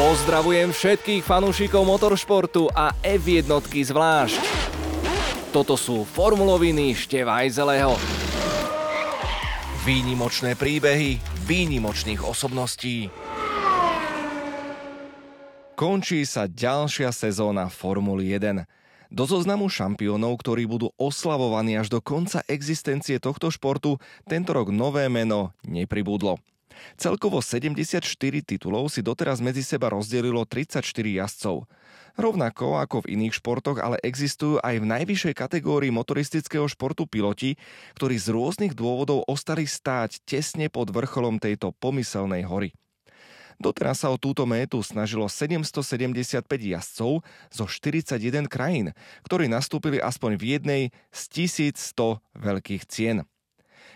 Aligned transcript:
Pozdravujem 0.00 0.72
všetkých 0.72 1.20
fanúšikov 1.20 1.84
motoršportu 1.84 2.72
a 2.72 2.96
F1 3.04 3.44
zvlášť. 3.68 4.40
Toto 5.52 5.76
sú 5.76 6.08
formuloviny 6.08 6.96
Števajzeleho. 6.96 8.00
Výnimočné 9.84 10.56
príbehy 10.56 11.20
výnimočných 11.44 12.24
osobností. 12.24 13.12
Končí 15.76 16.24
sa 16.24 16.48
ďalšia 16.48 17.12
sezóna 17.12 17.68
Formuly 17.68 18.32
1. 18.32 18.64
Do 19.12 19.28
zoznamu 19.28 19.68
šampiónov, 19.68 20.40
ktorí 20.40 20.64
budú 20.64 20.96
oslavovaní 20.96 21.76
až 21.76 21.92
do 21.92 22.00
konca 22.00 22.40
existencie 22.48 23.20
tohto 23.20 23.52
športu, 23.52 24.00
tento 24.24 24.56
rok 24.56 24.72
nové 24.72 25.12
meno 25.12 25.52
nepribudlo. 25.60 26.40
Celkovo 26.96 27.40
74 27.42 28.02
titulov 28.44 28.92
si 28.92 29.00
doteraz 29.00 29.40
medzi 29.40 29.64
seba 29.64 29.92
rozdelilo 29.92 30.44
34 30.44 30.82
jazdcov. 30.84 31.64
Rovnako 32.18 32.82
ako 32.82 33.06
v 33.06 33.16
iných 33.16 33.38
športoch, 33.38 33.78
ale 33.80 33.96
existujú 34.02 34.60
aj 34.60 34.82
v 34.82 34.88
najvyššej 34.90 35.34
kategórii 35.34 35.94
motoristického 35.94 36.66
športu 36.66 37.06
piloti, 37.06 37.56
ktorí 37.96 38.18
z 38.18 38.34
rôznych 38.34 38.74
dôvodov 38.76 39.24
ostali 39.30 39.64
stáť 39.64 40.20
tesne 40.26 40.68
pod 40.68 40.90
vrcholom 40.90 41.40
tejto 41.40 41.72
pomyselnej 41.78 42.44
hory. 42.44 42.74
Doteraz 43.60 44.00
sa 44.00 44.08
o 44.08 44.16
túto 44.16 44.48
métu 44.48 44.80
snažilo 44.80 45.28
775 45.28 46.48
jazdcov 46.48 47.20
zo 47.52 47.64
41 47.68 48.48
krajín, 48.48 48.96
ktorí 49.28 49.52
nastúpili 49.52 50.00
aspoň 50.00 50.40
v 50.40 50.44
jednej 50.56 50.82
z 51.12 51.52
1100 51.76 52.24
veľkých 52.40 52.88
cien. 52.88 53.28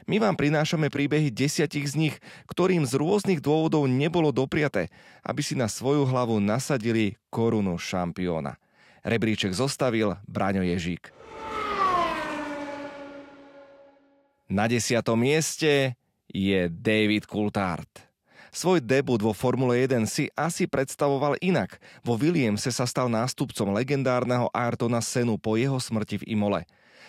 My 0.05 0.21
vám 0.21 0.37
prinášame 0.37 0.93
príbehy 0.93 1.33
desiatich 1.33 1.89
z 1.91 1.95
nich, 1.97 2.17
ktorým 2.51 2.85
z 2.85 2.99
rôznych 2.99 3.41
dôvodov 3.41 3.89
nebolo 3.89 4.35
dopriaté, 4.35 4.93
aby 5.25 5.41
si 5.41 5.57
na 5.57 5.71
svoju 5.71 6.05
hlavu 6.05 6.39
nasadili 6.39 7.17
korunu 7.33 7.81
šampióna. 7.81 8.61
Rebríček 9.05 9.53
zostavil 9.53 10.17
Braňo 10.25 10.65
Ježík. 10.65 11.13
Na 14.49 14.69
desiatom 14.69 15.17
mieste 15.17 15.97
je 16.29 16.69
David 16.69 17.25
Coulthard. 17.25 17.89
Svoj 18.55 18.79
debut 18.79 19.19
vo 19.19 19.35
Formule 19.35 19.83
1 19.83 20.07
si 20.07 20.31
asi 20.39 20.71
predstavoval 20.71 21.35
inak. 21.43 21.75
Vo 22.07 22.15
Williamse 22.15 22.71
sa 22.71 22.87
stal 22.87 23.11
nástupcom 23.11 23.75
legendárneho 23.75 24.47
Ayrtona 24.55 25.03
Senu 25.03 25.35
po 25.43 25.59
jeho 25.59 25.75
smrti 25.83 26.23
v 26.23 26.39
Imole. 26.39 26.63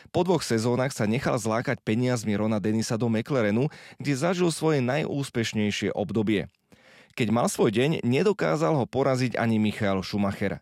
Po 0.09 0.25
dvoch 0.25 0.45
sezónach 0.45 0.93
sa 0.93 1.09
nechal 1.09 1.37
zlákať 1.37 1.81
peniazmi 1.81 2.37
Rona 2.37 2.61
Denisa 2.61 2.99
do 2.99 3.09
McLarenu, 3.09 3.71
kde 3.97 4.13
zažil 4.13 4.49
svoje 4.53 4.81
najúspešnejšie 4.83 5.93
obdobie. 5.93 6.49
Keď 7.15 7.27
mal 7.31 7.47
svoj 7.47 7.71
deň, 7.71 8.03
nedokázal 8.03 8.75
ho 8.75 8.85
poraziť 8.85 9.39
ani 9.39 9.55
Michael 9.55 10.03
Schumacher. 10.03 10.59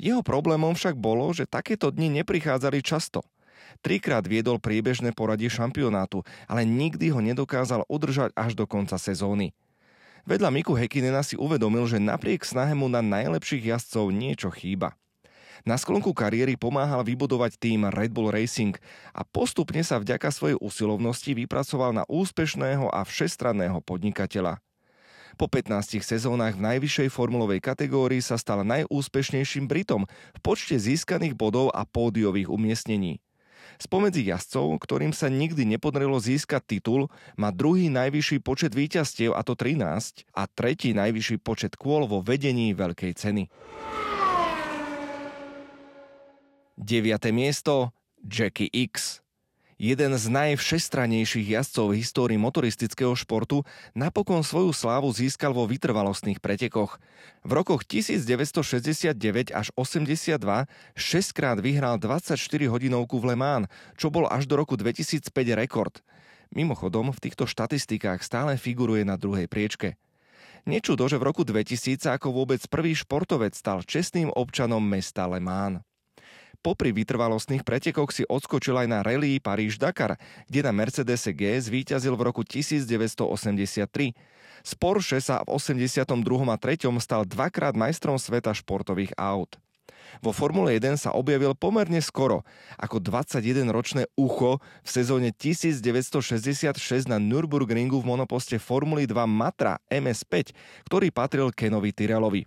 Jeho 0.00 0.24
problémom 0.24 0.72
však 0.72 0.96
bolo, 0.96 1.28
že 1.36 1.44
takéto 1.44 1.92
dni 1.92 2.24
neprichádzali 2.24 2.80
často. 2.80 3.20
Trikrát 3.84 4.24
viedol 4.24 4.56
priebežné 4.56 5.12
poradie 5.12 5.52
šampionátu, 5.52 6.24
ale 6.48 6.64
nikdy 6.64 7.12
ho 7.12 7.20
nedokázal 7.20 7.84
udržať 7.84 8.32
až 8.32 8.56
do 8.56 8.64
konca 8.64 8.96
sezóny. 8.96 9.52
Vedľa 10.24 10.52
Miku 10.52 10.76
Hekinena 10.76 11.24
si 11.24 11.36
uvedomil, 11.36 11.84
že 11.88 12.00
napriek 12.00 12.44
snahe 12.44 12.72
mu 12.76 12.88
na 12.88 13.00
najlepších 13.00 13.72
jazdcov 13.72 14.12
niečo 14.12 14.48
chýba. 14.52 14.96
Na 15.68 15.76
sklonku 15.76 16.16
kariéry 16.16 16.56
pomáhal 16.56 17.04
vybudovať 17.04 17.60
tým 17.60 17.84
Red 17.92 18.16
Bull 18.16 18.32
Racing 18.32 18.76
a 19.12 19.22
postupne 19.28 19.84
sa 19.84 20.00
vďaka 20.00 20.32
svojej 20.32 20.56
usilovnosti 20.56 21.36
vypracoval 21.36 21.92
na 21.92 22.04
úspešného 22.08 22.88
a 22.88 23.04
všestranného 23.04 23.84
podnikateľa. 23.84 24.60
Po 25.36 25.46
15 25.48 26.04
sezónach 26.04 26.52
v 26.52 26.64
najvyššej 26.68 27.08
formulovej 27.12 27.64
kategórii 27.64 28.20
sa 28.20 28.36
stal 28.36 28.60
najúspešnejším 28.60 29.68
Britom 29.68 30.04
v 30.08 30.38
počte 30.44 30.76
získaných 30.76 31.32
bodov 31.32 31.72
a 31.72 31.88
pódiových 31.88 32.52
umiestnení. 32.52 33.24
Spomedzi 33.80 34.28
jazdcov, 34.28 34.76
ktorým 34.84 35.16
sa 35.16 35.32
nikdy 35.32 35.64
nepodarilo 35.64 36.20
získať 36.20 36.76
titul, 36.76 37.08
má 37.40 37.48
druhý 37.48 37.88
najvyšší 37.88 38.44
počet 38.44 38.76
víťazstiev, 38.76 39.32
a 39.32 39.40
to 39.40 39.56
13, 39.56 40.28
a 40.36 40.44
tretí 40.44 40.92
najvyšší 40.92 41.40
počet 41.40 41.72
kôl 41.80 42.04
vo 42.04 42.20
vedení 42.20 42.76
veľkej 42.76 43.12
ceny. 43.16 43.48
9. 46.80 47.28
miesto 47.28 47.92
Jackie 48.24 48.72
X. 48.72 49.20
Jeden 49.76 50.16
z 50.16 50.24
najvšestranejších 50.32 51.52
jazdcov 51.52 51.92
v 51.92 52.00
histórii 52.00 52.40
motoristického 52.40 53.12
športu 53.12 53.68
napokon 53.92 54.40
svoju 54.40 54.72
slávu 54.72 55.12
získal 55.12 55.52
vo 55.52 55.68
vytrvalostných 55.68 56.40
pretekoch. 56.40 56.96
V 57.44 57.50
rokoch 57.52 57.84
1969 57.84 59.52
až 59.52 59.68
82 59.76 60.40
šestkrát 60.96 61.60
vyhral 61.60 62.00
24 62.00 62.40
hodinovku 62.48 63.20
v 63.20 63.28
Le 63.28 63.36
Mans, 63.36 63.68
čo 64.00 64.08
bol 64.08 64.24
až 64.24 64.48
do 64.48 64.56
roku 64.56 64.80
2005 64.80 65.28
rekord. 65.52 66.00
Mimochodom, 66.48 67.12
v 67.12 67.28
týchto 67.28 67.44
štatistikách 67.44 68.24
stále 68.24 68.56
figuruje 68.56 69.04
na 69.04 69.20
druhej 69.20 69.52
priečke. 69.52 70.00
Nečudo, 70.64 71.12
že 71.12 71.20
v 71.20 71.28
roku 71.28 71.44
2000 71.44 72.08
ako 72.08 72.32
vôbec 72.32 72.64
prvý 72.72 72.96
športovec 72.96 73.52
stal 73.52 73.84
čestným 73.84 74.32
občanom 74.32 74.80
mesta 74.80 75.28
Le 75.28 75.44
Mans. 75.44 75.84
Popri 76.60 76.90
vytrvalostných 76.90 77.62
pretekoch 77.62 78.10
si 78.10 78.26
odskočil 78.26 78.74
aj 78.74 78.88
na 78.90 78.98
rally 79.00 79.38
Paríž-Dakar, 79.38 80.18
kde 80.50 80.60
na 80.66 80.72
Mercedes 80.74 81.24
G 81.30 81.56
zvíťazil 81.56 82.18
v 82.18 82.22
roku 82.26 82.42
1983. 82.42 84.12
Z 84.60 84.72
Porsche 84.76 85.18
sa 85.24 85.40
v 85.46 85.56
82. 85.56 86.04
a 86.52 86.56
3. 86.60 86.84
stal 87.00 87.24
dvakrát 87.24 87.72
majstrom 87.72 88.20
sveta 88.20 88.52
športových 88.52 89.16
aut. 89.16 89.56
Vo 90.18 90.34
Formule 90.34 90.74
1 90.74 90.98
sa 90.98 91.14
objavil 91.14 91.54
pomerne 91.54 92.02
skoro, 92.02 92.42
ako 92.76 92.98
21-ročné 92.98 94.10
ucho 94.18 94.58
v 94.82 94.88
sezóne 94.90 95.30
1966 95.30 97.06
na 97.06 97.22
Nürburgringu 97.22 98.02
v 98.02 98.08
monoposte 98.10 98.58
Formuly 98.58 99.06
2 99.06 99.14
Matra 99.30 99.78
MS5, 99.86 100.50
ktorý 100.90 101.14
patril 101.14 101.54
Kenovi 101.54 101.94
Tyrelovi. 101.94 102.42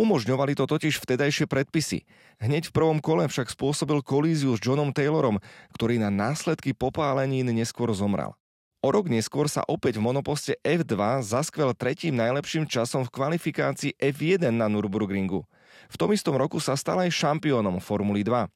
Umožňovali 0.00 0.56
to 0.56 0.64
totiž 0.64 0.96
vtedajšie 0.96 1.44
predpisy. 1.44 2.08
Hneď 2.40 2.72
v 2.72 2.74
prvom 2.74 3.04
kole 3.04 3.28
však 3.28 3.52
spôsobil 3.52 4.00
kolíziu 4.00 4.56
s 4.56 4.64
Johnom 4.64 4.96
Taylorom, 4.96 5.44
ktorý 5.76 6.00
na 6.00 6.08
následky 6.08 6.72
popálenín 6.72 7.52
neskôr 7.52 7.92
zomrel. 7.92 8.32
O 8.80 8.88
rok 8.88 9.12
neskôr 9.12 9.44
sa 9.44 9.60
opäť 9.68 10.00
v 10.00 10.08
monoposte 10.08 10.56
F2 10.64 11.20
zaskvel 11.20 11.76
tretím 11.76 12.16
najlepším 12.16 12.64
časom 12.64 13.04
v 13.04 13.12
kvalifikácii 13.12 14.00
F1 14.00 14.48
na 14.48 14.72
Nürburgringu. 14.72 15.44
V 15.92 15.96
tom 16.00 16.16
istom 16.16 16.32
roku 16.32 16.64
sa 16.64 16.80
stal 16.80 17.04
aj 17.04 17.12
šampiónom 17.12 17.76
Formuly 17.76 18.24
2. 18.24 18.48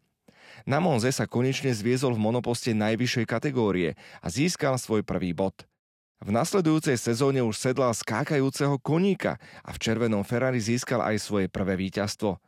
Na 0.64 0.80
Monze 0.80 1.12
sa 1.12 1.28
konečne 1.28 1.76
zviezol 1.76 2.16
v 2.16 2.24
monoposte 2.24 2.72
najvyššej 2.72 3.28
kategórie 3.28 4.00
a 4.24 4.32
získal 4.32 4.80
svoj 4.80 5.04
prvý 5.04 5.36
bod– 5.36 5.52
v 6.22 6.30
nasledujúcej 6.30 6.94
sezóne 6.94 7.42
už 7.42 7.58
sedlal 7.58 7.90
skákajúceho 7.90 8.78
koníka 8.78 9.40
a 9.66 9.74
v 9.74 9.78
červenom 9.82 10.22
Ferrari 10.22 10.62
získal 10.62 11.02
aj 11.02 11.18
svoje 11.18 11.46
prvé 11.50 11.74
víťazstvo. 11.74 12.38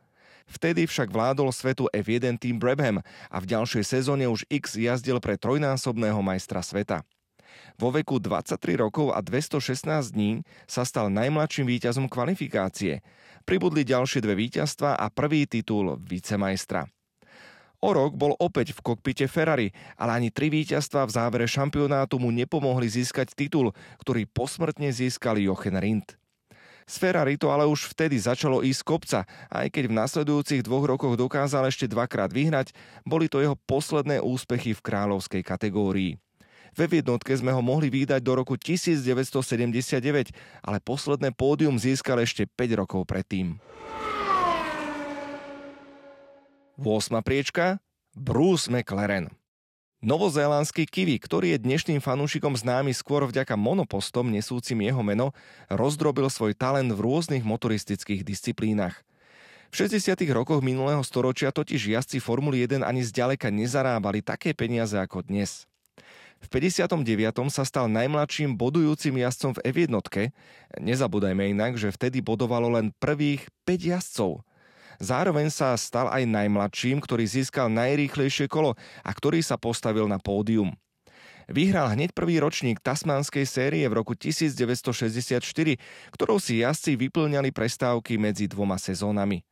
Vtedy 0.47 0.87
však 0.87 1.11
vládol 1.11 1.51
svetu 1.51 1.91
F1 1.91 2.39
Team 2.39 2.55
Brabham 2.55 3.03
a 3.03 3.37
v 3.43 3.45
ďalšej 3.51 3.83
sezóne 3.83 4.31
už 4.31 4.47
X 4.47 4.79
jazdil 4.79 5.19
pre 5.19 5.35
trojnásobného 5.35 6.23
majstra 6.23 6.63
sveta. 6.63 7.03
Vo 7.77 7.93
veku 7.93 8.17
23 8.17 8.57
rokov 8.79 9.11
a 9.13 9.19
216 9.21 9.85
dní 10.15 10.41
sa 10.65 10.87
stal 10.87 11.11
najmladším 11.11 11.67
víťazom 11.67 12.07
kvalifikácie. 12.07 13.03
Pribudli 13.43 13.83
ďalšie 13.85 14.23
dve 14.23 14.39
víťazstva 14.39 14.97
a 14.97 15.05
prvý 15.11 15.45
titul 15.45 15.99
vicemajstra. 16.01 16.89
O 17.77 17.93
rok 17.93 18.17
bol 18.17 18.33
opäť 18.41 18.73
v 18.73 18.81
kokpite 18.81 19.29
Ferrari, 19.29 19.69
ale 20.01 20.17
ani 20.17 20.29
tri 20.33 20.49
víťazstva 20.49 21.05
v 21.05 21.13
závere 21.13 21.45
šampionátu 21.45 22.17
mu 22.17 22.33
nepomohli 22.33 22.89
získať 22.89 23.37
titul, 23.37 23.69
ktorý 24.01 24.25
posmrtne 24.25 24.89
získal 24.89 25.37
Jochen 25.37 25.77
Rindt. 25.77 26.17
Z 26.87 27.03
Ferrari 27.03 27.37
to 27.37 27.53
ale 27.53 27.67
už 27.69 27.93
vtedy 27.93 28.17
začalo 28.17 28.63
ísť 28.63 28.81
kopca, 28.81 29.19
aj 29.51 29.67
keď 29.69 29.91
v 29.91 29.97
nasledujúcich 29.99 30.61
dvoch 30.65 30.87
rokoch 30.87 31.19
dokázal 31.19 31.67
ešte 31.69 31.85
dvakrát 31.85 32.33
vyhrať, 32.33 32.71
boli 33.03 33.29
to 33.29 33.43
jeho 33.43 33.59
posledné 33.67 34.23
úspechy 34.23 34.73
v 34.73 34.81
kráľovskej 34.81 35.43
kategórii. 35.43 36.17
Ve 36.73 36.87
jednotke 36.89 37.35
sme 37.35 37.51
ho 37.51 37.61
mohli 37.61 37.91
vydať 37.91 38.23
do 38.23 38.33
roku 38.39 38.55
1979, 38.55 40.33
ale 40.65 40.77
posledné 40.81 41.29
pódium 41.35 41.75
získal 41.75 42.23
ešte 42.23 42.47
5 42.47 42.79
rokov 42.79 43.05
predtým. 43.05 43.59
8. 46.77 47.25
priečka 47.25 47.81
Bruce 48.13 48.69
McLaren. 48.69 49.33
Novozélandský 50.05 50.85
kiwi, 50.85 51.17
ktorý 51.17 51.57
je 51.57 51.65
dnešným 51.65 51.97
fanúšikom 51.97 52.53
známy 52.53 52.93
skôr 52.93 53.25
vďaka 53.25 53.57
monopostom 53.57 54.29
nesúcim 54.29 54.77
jeho 54.85 55.01
meno, 55.01 55.33
rozdrobil 55.73 56.29
svoj 56.29 56.53
talent 56.53 56.93
v 56.93 57.01
rôznych 57.01 57.41
motoristických 57.41 58.21
disciplínach. 58.21 59.01
V 59.73 59.89
60. 59.89 60.21
rokoch 60.29 60.61
minulého 60.61 61.01
storočia 61.01 61.49
totiž 61.49 61.97
jazdci 61.97 62.21
Formuly 62.21 62.69
1 62.69 62.85
ani 62.85 63.01
zďaleka 63.01 63.49
nezarábali 63.49 64.21
také 64.21 64.53
peniaze 64.53 65.01
ako 65.01 65.25
dnes. 65.25 65.65
V 66.45 66.61
59. 66.61 67.01
sa 67.49 67.65
stal 67.65 67.89
najmladším 67.89 68.53
bodujúcim 68.53 69.17
jazdcom 69.17 69.57
v 69.57 69.59
F1. 69.65 69.97
Nezabúdajme 70.77 71.49
inak, 71.57 71.81
že 71.81 71.89
vtedy 71.89 72.21
bodovalo 72.21 72.69
len 72.69 72.93
prvých 73.01 73.49
5 73.65 73.81
jazdcov. 73.97 74.45
Zároveň 74.97 75.53
sa 75.53 75.77
stal 75.77 76.09
aj 76.09 76.25
najmladším, 76.25 77.01
ktorý 77.01 77.29
získal 77.29 77.69
najrýchlejšie 77.69 78.49
kolo 78.49 78.73
a 79.05 79.11
ktorý 79.13 79.45
sa 79.45 79.55
postavil 79.55 80.09
na 80.09 80.17
pódium. 80.17 80.73
Vyhral 81.47 81.95
hneď 81.95 82.11
prvý 82.11 82.43
ročník 82.43 82.83
tasmánskej 82.83 83.47
série 83.47 83.87
v 83.87 83.95
roku 83.95 84.11
1964, 84.19 85.39
ktorou 86.11 86.43
si 86.43 86.59
jazdci 86.59 86.99
vyplňali 86.99 87.55
prestávky 87.55 88.19
medzi 88.19 88.51
dvoma 88.51 88.75
sezónami. 88.75 89.47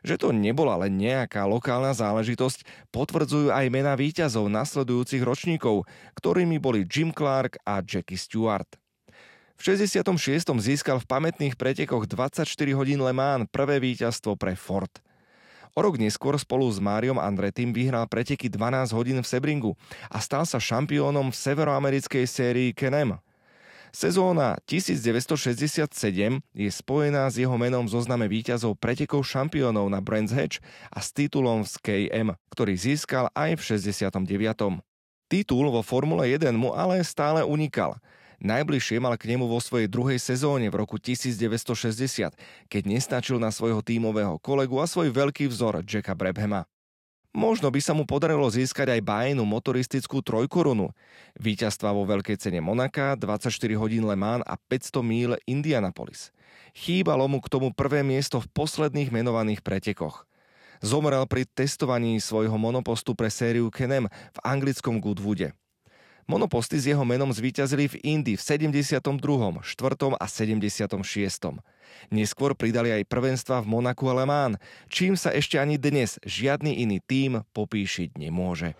Že 0.00 0.16
to 0.16 0.28
nebola 0.32 0.80
len 0.80 0.96
nejaká 0.96 1.44
lokálna 1.44 1.92
záležitosť, 1.92 2.88
potvrdzujú 2.88 3.52
aj 3.52 3.68
mená 3.68 3.92
víťazov 3.98 4.48
nasledujúcich 4.48 5.20
ročníkov, 5.20 5.84
ktorými 6.16 6.56
boli 6.56 6.88
Jim 6.88 7.12
Clark 7.12 7.60
a 7.68 7.84
Jackie 7.84 8.16
Stewart. 8.16 8.68
V 9.56 9.72
66. 9.72 10.04
získal 10.60 11.00
v 11.00 11.08
pamätných 11.08 11.56
pretekoch 11.56 12.04
24 12.04 12.44
hodín 12.76 13.00
Le 13.00 13.12
Mans 13.16 13.48
prvé 13.48 13.80
víťazstvo 13.80 14.36
pre 14.36 14.54
Ford– 14.54 14.92
O 15.76 15.84
rok 15.84 16.00
neskôr 16.00 16.32
spolu 16.40 16.64
s 16.72 16.80
Máriom 16.80 17.20
Andretým 17.20 17.68
vyhral 17.68 18.08
preteky 18.08 18.48
12 18.48 18.96
hodín 18.96 19.20
v 19.20 19.28
Sebringu 19.28 19.76
a 20.08 20.24
stal 20.24 20.48
sa 20.48 20.56
šampiónom 20.56 21.28
v 21.28 21.36
severoamerickej 21.36 22.24
sérii 22.24 22.72
Kenem. 22.72 23.20
Sezóna 23.92 24.56
1967 24.64 25.84
je 26.56 26.70
spojená 26.72 27.28
s 27.28 27.36
jeho 27.36 27.52
menom 27.60 27.84
zozname 27.92 28.24
víťazov 28.24 28.80
pretekov 28.80 29.28
šampiónov 29.28 29.92
na 29.92 30.00
Brands 30.00 30.32
Hatch 30.32 30.64
a 30.88 31.04
s 31.04 31.12
titulom 31.12 31.68
z 31.68 31.76
KM, 31.84 32.32
ktorý 32.48 32.72
získal 32.72 33.28
aj 33.36 33.60
v 33.60 33.76
69. 33.76 34.80
Titul 35.28 35.68
vo 35.68 35.84
Formule 35.84 36.24
1 36.32 36.56
mu 36.56 36.72
ale 36.72 37.04
stále 37.04 37.44
unikal– 37.44 38.00
Najbližšie 38.36 39.00
mal 39.00 39.16
k 39.16 39.32
nemu 39.32 39.48
vo 39.48 39.56
svojej 39.56 39.88
druhej 39.88 40.20
sezóne 40.20 40.68
v 40.68 40.76
roku 40.76 41.00
1960, 41.00 42.36
keď 42.68 42.82
nestačil 42.84 43.40
na 43.40 43.48
svojho 43.48 43.80
tímového 43.80 44.36
kolegu 44.40 44.76
a 44.76 44.84
svoj 44.84 45.08
veľký 45.08 45.48
vzor 45.48 45.80
Jacka 45.88 46.12
Brabhama. 46.12 46.68
Možno 47.36 47.68
by 47.68 47.80
sa 47.84 47.92
mu 47.92 48.08
podarilo 48.08 48.48
získať 48.48 48.96
aj 48.96 49.04
bájnu 49.04 49.44
motoristickú 49.44 50.24
trojkorunu, 50.24 50.88
víťazstva 51.36 51.92
vo 51.92 52.08
veľkej 52.08 52.40
cene 52.40 52.64
Monaka, 52.64 53.12
24 53.12 53.52
hodín 53.76 54.08
Le 54.08 54.16
Mans 54.16 54.40
a 54.48 54.56
500 54.56 55.04
míl 55.04 55.30
Indianapolis. 55.44 56.32
Chýbalo 56.72 57.28
mu 57.28 57.44
k 57.44 57.52
tomu 57.52 57.76
prvé 57.76 58.00
miesto 58.00 58.40
v 58.40 58.48
posledných 58.56 59.12
menovaných 59.12 59.60
pretekoch. 59.60 60.24
Zomrel 60.80 61.24
pri 61.28 61.44
testovaní 61.44 62.20
svojho 62.20 62.56
monopostu 62.56 63.12
pre 63.12 63.28
sériu 63.28 63.68
Kenem 63.68 64.08
v 64.08 64.38
anglickom 64.40 65.00
Goodwoode. 65.00 65.52
Monoposty 66.26 66.82
s 66.82 66.90
jeho 66.90 67.06
menom 67.06 67.30
zvíťazili 67.30 67.86
v 67.86 68.02
Indii 68.02 68.34
v 68.34 68.42
72., 68.42 68.98
4. 68.98 69.62
a 70.18 70.26
76. 70.26 70.98
Neskôr 72.10 72.50
pridali 72.58 72.90
aj 72.90 73.06
prvenstva 73.06 73.62
v 73.62 73.70
Monaku 73.70 74.10
a 74.10 74.14
Le 74.18 74.26
Mans, 74.26 74.58
čím 74.90 75.14
sa 75.14 75.30
ešte 75.30 75.54
ani 75.62 75.78
dnes 75.78 76.18
žiadny 76.26 76.82
iný 76.82 76.98
tím 76.98 77.46
popíšiť 77.54 78.18
nemôže. 78.18 78.74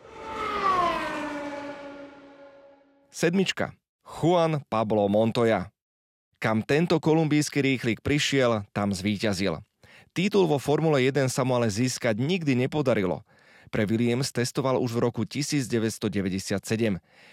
Sedmička. 3.15 3.79
Juan 4.03 4.67
Pablo 4.67 5.07
Montoya. 5.07 5.71
Kam 6.43 6.67
tento 6.67 6.99
kolumbijský 6.99 7.63
rýchlik 7.63 8.03
prišiel, 8.03 8.67
tam 8.75 8.91
zvíťazil. 8.91 9.63
Titul 10.11 10.51
vo 10.51 10.59
Formule 10.59 10.99
1 10.99 11.31
sa 11.31 11.47
mu 11.47 11.55
ale 11.55 11.71
získať 11.71 12.19
nikdy 12.19 12.59
nepodarilo– 12.59 13.23
pre 13.69 13.85
Williams 13.85 14.31
testoval 14.31 14.79
už 14.79 14.95
v 14.97 15.01
roku 15.03 15.23
1997. 15.27 16.59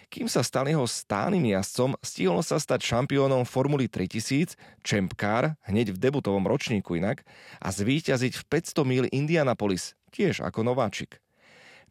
Kým 0.10 0.28
sa 0.28 0.42
stal 0.42 0.66
jeho 0.66 0.86
stálym 0.90 1.54
jazdcom, 1.54 1.94
stihol 2.02 2.42
sa 2.42 2.58
stať 2.58 2.84
šampiónom 2.84 3.46
Formuly 3.46 3.90
3000, 3.90 4.58
Champ 4.82 5.14
Car, 5.14 5.56
hneď 5.70 5.94
v 5.94 6.02
debutovom 6.02 6.46
ročníku 6.50 6.98
inak, 6.98 7.22
a 7.62 7.70
zvíťaziť 7.70 8.34
v 8.40 8.44
500 8.50 8.84
mil 8.86 9.06
Indianapolis, 9.14 9.94
tiež 10.10 10.42
ako 10.42 10.66
nováčik. 10.66 11.22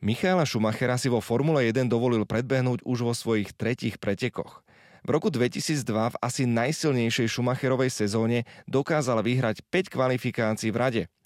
Michaela 0.03 0.43
Schumachera 0.43 0.99
si 0.99 1.07
vo 1.07 1.23
Formule 1.23 1.63
1 1.63 1.87
dovolil 1.87 2.27
predbehnúť 2.27 2.83
už 2.83 2.99
vo 3.07 3.15
svojich 3.15 3.55
tretích 3.55 4.03
pretekoch. 4.03 4.67
V 5.03 5.09
roku 5.11 5.31
2002 5.31 5.83
v 5.87 6.17
asi 6.23 6.43
najsilnejšej 6.47 7.31
Schumacherovej 7.31 7.91
sezóne 7.91 8.47
dokázal 8.67 9.23
vyhrať 9.23 9.63
5 9.71 9.95
kvalifikácií 9.95 10.75
v 10.75 10.79
rade– 10.79 11.03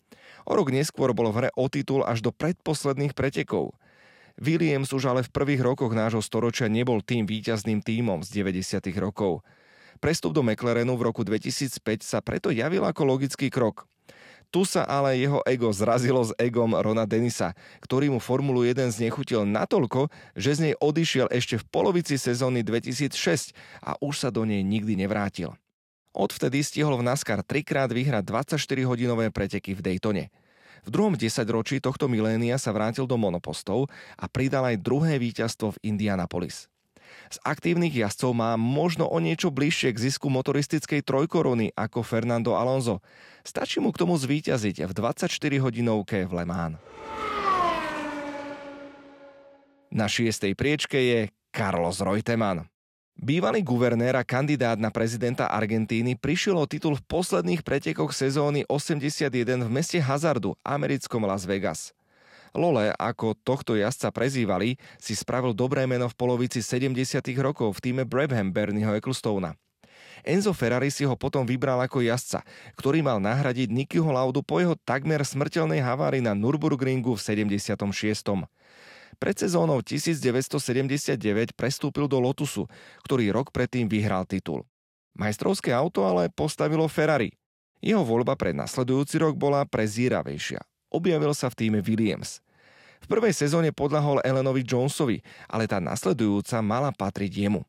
O 0.46 0.54
rok 0.54 0.70
neskôr 0.70 1.10
bolo 1.10 1.34
v 1.34 1.38
hre 1.42 1.50
o 1.58 1.66
titul 1.66 2.06
až 2.06 2.22
do 2.22 2.30
predposledných 2.30 3.18
pretekov. 3.18 3.74
Williams 4.38 4.94
už 4.94 5.10
ale 5.10 5.26
v 5.26 5.32
prvých 5.34 5.64
rokoch 5.64 5.90
nášho 5.90 6.22
storočia 6.22 6.70
nebol 6.70 7.02
tým 7.02 7.26
víťazným 7.26 7.82
tímom 7.82 8.22
z 8.22 8.46
90. 8.46 8.86
rokov. 9.02 9.42
Prestup 9.98 10.36
do 10.36 10.46
McLarenu 10.46 10.94
v 10.94 11.08
roku 11.08 11.26
2005 11.26 12.04
sa 12.06 12.22
preto 12.22 12.54
javil 12.54 12.84
ako 12.84 13.16
logický 13.16 13.50
krok. 13.50 13.88
Tu 14.54 14.62
sa 14.62 14.86
ale 14.86 15.18
jeho 15.18 15.42
ego 15.42 15.74
zrazilo 15.74 16.22
s 16.22 16.30
egom 16.38 16.78
Rona 16.78 17.02
Denisa, 17.02 17.58
ktorý 17.82 18.14
mu 18.14 18.22
Formulu 18.22 18.62
1 18.62 18.94
znechutil 18.94 19.42
natoľko, 19.42 20.06
že 20.38 20.54
z 20.54 20.58
nej 20.70 20.74
odišiel 20.78 21.26
ešte 21.34 21.58
v 21.58 21.66
polovici 21.66 22.14
sezóny 22.14 22.62
2006 22.62 23.50
a 23.82 23.98
už 23.98 24.14
sa 24.14 24.28
do 24.30 24.46
nej 24.46 24.62
nikdy 24.62 24.94
nevrátil. 24.94 25.58
Odvtedy 26.16 26.64
stihol 26.64 26.96
v 26.96 27.12
NASCAR 27.12 27.44
trikrát 27.44 27.92
vyhrať 27.92 28.24
24-hodinové 28.24 29.28
preteky 29.28 29.76
v 29.76 29.84
Daytone. 29.84 30.24
V 30.80 30.88
druhom 30.88 31.12
desaťročí 31.12 31.84
tohto 31.84 32.08
milénia 32.08 32.56
sa 32.56 32.72
vrátil 32.72 33.04
do 33.04 33.20
monopostov 33.20 33.92
a 34.16 34.24
pridal 34.24 34.64
aj 34.64 34.80
druhé 34.80 35.20
víťazstvo 35.20 35.76
v 35.76 35.92
Indianapolis. 35.92 36.72
Z 37.28 37.36
aktívnych 37.44 37.92
jazdcov 37.92 38.32
má 38.32 38.56
možno 38.56 39.04
o 39.04 39.18
niečo 39.20 39.52
bližšie 39.52 39.92
k 39.92 40.02
zisku 40.08 40.32
motoristickej 40.32 41.04
trojkoruny 41.04 41.76
ako 41.76 42.00
Fernando 42.00 42.56
Alonso. 42.56 43.04
Stačí 43.44 43.84
mu 43.84 43.92
k 43.92 44.00
tomu 44.00 44.16
zvíťaziť 44.16 44.88
v 44.88 44.92
24-hodinovke 44.96 46.24
v 46.24 46.32
Le 46.32 46.44
Mans. 46.48 46.80
Na 49.92 50.08
šiestej 50.08 50.56
priečke 50.56 50.96
je 50.96 51.20
Carlos 51.52 52.00
Reutemann. 52.00 52.68
Bývalý 53.16 53.64
guvernér 53.64 54.12
a 54.12 54.28
kandidát 54.28 54.76
na 54.76 54.92
prezidenta 54.92 55.48
Argentíny 55.48 56.20
prišiel 56.20 56.60
o 56.60 56.68
titul 56.68 57.00
v 57.00 57.06
posledných 57.08 57.64
pretekoch 57.64 58.12
sezóny 58.12 58.68
81 58.68 59.32
v 59.64 59.70
meste 59.72 59.96
Hazardu, 59.96 60.52
americkom 60.60 61.24
Las 61.24 61.48
Vegas. 61.48 61.96
Lole, 62.52 62.92
ako 62.92 63.32
tohto 63.40 63.72
jazdca 63.72 64.12
prezývali, 64.12 64.76
si 65.00 65.16
spravil 65.16 65.56
dobré 65.56 65.88
meno 65.88 66.12
v 66.12 66.16
polovici 66.16 66.60
70. 66.60 67.24
rokov 67.40 67.80
v 67.80 67.88
týme 67.88 68.02
Brabham 68.04 68.52
Bernieho 68.52 68.92
Ecclestona. 68.92 69.56
Enzo 70.20 70.52
Ferrari 70.52 70.92
si 70.92 71.08
ho 71.08 71.16
potom 71.16 71.48
vybral 71.48 71.80
ako 71.80 72.04
jazdca, 72.04 72.44
ktorý 72.76 73.00
mal 73.00 73.16
nahradiť 73.16 73.72
Nikyho 73.72 74.12
Laudu 74.12 74.44
po 74.44 74.60
jeho 74.60 74.76
takmer 74.76 75.24
smrteľnej 75.24 75.80
havárii 75.80 76.20
na 76.20 76.36
Nürburgringu 76.36 77.16
v 77.16 77.20
76. 77.24 77.80
Pred 79.16 79.48
sezónou 79.48 79.80
1979 79.80 81.56
prestúpil 81.56 82.04
do 82.04 82.20
Lotusu, 82.20 82.68
ktorý 83.08 83.32
rok 83.32 83.48
predtým 83.48 83.88
vyhral 83.88 84.28
titul. 84.28 84.68
Majstrovské 85.16 85.72
auto 85.72 86.04
ale 86.04 86.28
postavilo 86.28 86.84
Ferrari. 86.84 87.32
Jeho 87.80 88.04
voľba 88.04 88.36
pre 88.36 88.52
nasledujúci 88.52 89.16
rok 89.16 89.40
bola 89.40 89.64
prezíravejšia. 89.64 90.60
Objavil 90.92 91.32
sa 91.32 91.48
v 91.48 91.56
týme 91.56 91.78
Williams. 91.80 92.44
V 93.04 93.06
prvej 93.08 93.32
sezóne 93.32 93.72
podľahol 93.72 94.24
Elenovi 94.24 94.64
Jonesovi, 94.64 95.20
ale 95.48 95.68
tá 95.68 95.80
nasledujúca 95.80 96.60
mala 96.60 96.92
patriť 96.92 97.48
jemu. 97.48 97.64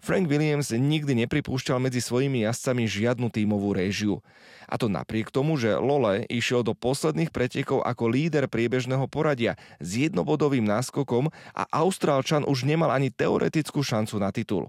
Frank 0.00 0.28
Williams 0.30 0.72
nikdy 0.72 1.26
nepripúšťal 1.26 1.80
medzi 1.80 2.00
svojimi 2.00 2.44
jazdcami 2.46 2.84
žiadnu 2.86 3.28
tímovú 3.32 3.72
réžiu. 3.72 4.24
A 4.66 4.74
to 4.76 4.90
napriek 4.90 5.30
tomu, 5.30 5.54
že 5.54 5.78
Lole 5.78 6.26
išiel 6.26 6.66
do 6.66 6.74
posledných 6.74 7.30
pretekov 7.30 7.86
ako 7.86 8.10
líder 8.10 8.50
priebežného 8.50 9.06
poradia 9.06 9.54
s 9.78 9.96
jednobodovým 9.96 10.66
náskokom 10.66 11.30
a 11.54 11.62
Austrálčan 11.70 12.42
už 12.42 12.66
nemal 12.66 12.90
ani 12.90 13.14
teoretickú 13.14 13.80
šancu 13.82 14.18
na 14.18 14.34
titul. 14.34 14.68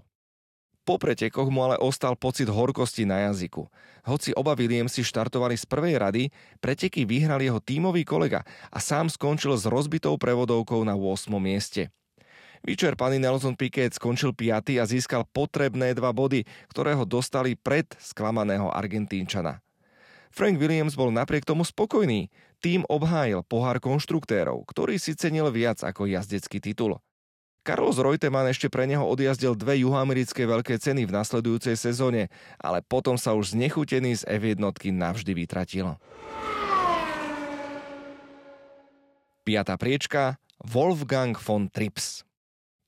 Po 0.88 0.96
pretekoch 0.96 1.52
mu 1.52 1.68
ale 1.68 1.76
ostal 1.76 2.16
pocit 2.16 2.48
horkosti 2.48 3.04
na 3.04 3.28
jazyku. 3.28 3.68
Hoci 4.08 4.32
oba 4.32 4.56
Williamsi 4.56 5.04
štartovali 5.04 5.52
z 5.52 5.68
prvej 5.68 6.00
rady, 6.00 6.22
preteky 6.64 7.04
vyhral 7.04 7.44
jeho 7.44 7.60
tímový 7.60 8.08
kolega 8.08 8.40
a 8.72 8.80
sám 8.80 9.12
skončil 9.12 9.52
s 9.52 9.68
rozbitou 9.68 10.16
prevodovkou 10.16 10.80
na 10.88 10.96
8. 10.96 11.28
mieste. 11.36 11.92
Vyčerpaný 12.66 13.22
Nelson 13.22 13.54
Piquet 13.54 13.94
skončil 13.94 14.34
5. 14.34 14.82
a 14.82 14.84
získal 14.84 15.22
potrebné 15.30 15.94
dva 15.94 16.10
body, 16.10 16.42
ktoré 16.70 16.94
ho 16.98 17.06
dostali 17.06 17.54
pred 17.54 17.86
sklamaného 18.02 18.70
Argentínčana. 18.74 19.62
Frank 20.34 20.60
Williams 20.60 20.98
bol 20.98 21.10
napriek 21.10 21.46
tomu 21.46 21.64
spokojný. 21.64 22.28
Tým 22.58 22.82
obhájil 22.90 23.46
pohár 23.46 23.78
konštruktérov, 23.78 24.66
ktorý 24.66 24.98
si 24.98 25.14
cenil 25.14 25.46
viac 25.54 25.80
ako 25.86 26.10
jazdecký 26.10 26.58
titul. 26.58 26.98
Carlos 27.62 28.00
Reutemann 28.00 28.48
ešte 28.48 28.72
pre 28.72 28.88
neho 28.88 29.04
odjazdil 29.04 29.52
dve 29.52 29.78
juhoamerické 29.84 30.48
veľké 30.48 30.80
ceny 30.80 31.04
v 31.04 31.14
nasledujúcej 31.14 31.76
sezóne, 31.76 32.32
ale 32.56 32.80
potom 32.80 33.20
sa 33.20 33.36
už 33.36 33.52
znechutený 33.52 34.18
z 34.18 34.22
F1 34.24 34.58
navždy 34.94 35.32
vytratil. 35.36 35.94
Piatá 39.44 39.76
priečka 39.80 40.40
Wolfgang 40.64 41.36
von 41.36 41.68
Trips 41.72 42.27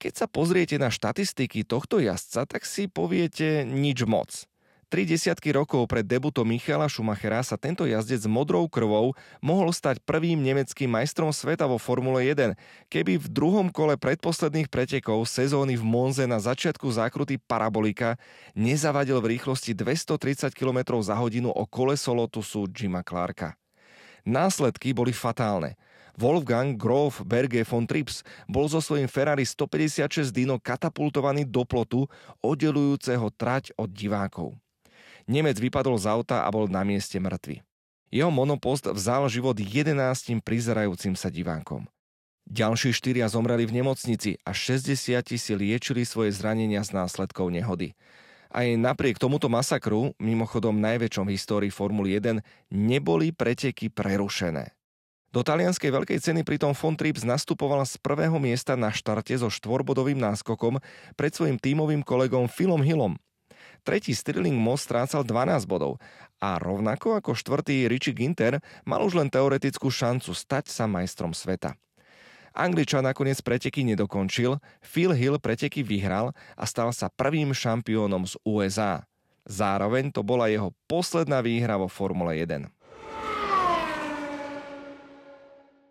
Keď 0.00 0.12
sa 0.16 0.24
pozriete 0.24 0.80
na 0.80 0.88
štatistiky 0.88 1.60
tohto 1.68 2.00
jazdca, 2.00 2.48
tak 2.48 2.64
si 2.64 2.88
poviete 2.88 3.68
nič 3.68 4.08
moc. 4.08 4.48
Tri 4.90 5.06
desiatky 5.06 5.54
rokov 5.54 5.86
pred 5.86 6.02
debutom 6.02 6.42
Michaela 6.42 6.90
Schumachera 6.90 7.44
sa 7.44 7.54
tento 7.54 7.86
jazdec 7.86 8.24
s 8.24 8.26
modrou 8.26 8.66
krvou 8.66 9.14
mohol 9.38 9.70
stať 9.70 10.02
prvým 10.02 10.40
nemeckým 10.40 10.90
majstrom 10.90 11.30
sveta 11.30 11.68
vo 11.68 11.78
Formule 11.78 12.26
1, 12.26 12.56
keby 12.90 13.20
v 13.20 13.26
druhom 13.28 13.68
kole 13.70 13.94
predposledných 14.00 14.66
pretekov 14.66 15.28
sezóny 15.28 15.78
v 15.78 15.84
Monze 15.84 16.24
na 16.26 16.42
začiatku 16.42 16.90
zákruty 16.90 17.38
Parabolika 17.38 18.18
nezavadil 18.56 19.22
v 19.22 19.36
rýchlosti 19.36 19.76
230 19.76 20.50
km 20.56 20.98
za 21.04 21.14
hodinu 21.14 21.52
o 21.54 21.68
koleso 21.68 22.10
Lotusu 22.16 22.66
Jima 22.72 23.04
Clarka. 23.04 23.54
Následky 24.26 24.90
boli 24.90 25.14
fatálne. 25.14 25.78
Wolfgang 26.18 26.74
Grof 26.74 27.22
Berge 27.22 27.62
von 27.66 27.86
Trips 27.86 28.26
bol 28.48 28.66
so 28.66 28.82
svojím 28.82 29.06
Ferrari 29.06 29.46
156 29.46 30.32
Dino 30.34 30.58
katapultovaný 30.58 31.46
do 31.46 31.62
plotu, 31.62 32.08
oddelujúceho 32.40 33.30
trať 33.34 33.74
od 33.78 33.90
divákov. 33.92 34.56
Nemec 35.30 35.60
vypadol 35.60 35.94
z 36.00 36.10
auta 36.10 36.42
a 36.42 36.48
bol 36.50 36.66
na 36.66 36.82
mieste 36.82 37.20
mŕtvy. 37.22 37.62
Jeho 38.10 38.32
monopost 38.34 38.90
vzal 38.90 39.30
život 39.30 39.54
11 39.54 39.94
prizerajúcim 40.42 41.14
sa 41.14 41.30
divákom. 41.30 41.86
Ďalší 42.50 42.90
štyria 42.90 43.30
zomreli 43.30 43.62
v 43.62 43.78
nemocnici 43.78 44.34
a 44.42 44.50
60 44.50 44.98
si 45.38 45.52
liečili 45.54 46.02
svoje 46.02 46.34
zranenia 46.34 46.82
z 46.82 46.98
následkov 46.98 47.54
nehody. 47.54 47.94
Aj 48.50 48.66
napriek 48.66 49.22
tomuto 49.22 49.46
masakru, 49.46 50.10
mimochodom 50.18 50.74
najväčšom 50.82 51.30
v 51.30 51.34
histórii 51.38 51.70
Formuly 51.70 52.18
1, 52.18 52.42
neboli 52.74 53.30
preteky 53.30 53.94
prerušené. 53.94 54.74
Do 55.30 55.46
talianskej 55.46 55.94
veľkej 55.94 56.18
ceny 56.18 56.42
pritom 56.42 56.74
von 56.74 56.98
Trips 56.98 57.22
nastupoval 57.22 57.86
z 57.86 57.98
prvého 58.02 58.34
miesta 58.42 58.74
na 58.74 58.90
štarte 58.90 59.34
so 59.38 59.46
štvorbodovým 59.46 60.18
náskokom 60.18 60.82
pred 61.14 61.30
svojim 61.30 61.58
tímovým 61.58 62.02
kolegom 62.02 62.50
Philom 62.50 62.82
Hillom– 62.82 63.14
Tretí 63.80 64.12
Stirling 64.12 64.56
Moss 64.56 64.84
strácal 64.84 65.24
12 65.24 65.64
bodov 65.64 65.96
a 66.40 66.60
rovnako 66.60 67.16
ako 67.16 67.32
štvrtý 67.32 67.88
Richie 67.88 68.12
Ginter 68.12 68.60
mal 68.84 69.00
už 69.04 69.16
len 69.16 69.32
teoretickú 69.32 69.88
šancu 69.88 70.36
stať 70.36 70.68
sa 70.68 70.84
majstrom 70.84 71.32
sveta. 71.32 71.76
Angličan 72.50 73.06
nakoniec 73.06 73.38
preteky 73.40 73.86
nedokončil, 73.86 74.58
Phil 74.82 75.14
Hill 75.14 75.38
preteky 75.38 75.86
vyhral 75.86 76.34
a 76.58 76.64
stal 76.66 76.90
sa 76.90 77.06
prvým 77.06 77.54
šampiónom 77.54 78.26
z 78.26 78.34
USA. 78.42 79.06
Zároveň 79.46 80.10
to 80.10 80.26
bola 80.26 80.50
jeho 80.50 80.74
posledná 80.90 81.40
výhra 81.40 81.78
vo 81.78 81.86
Formule 81.86 82.36
1. 82.36 82.68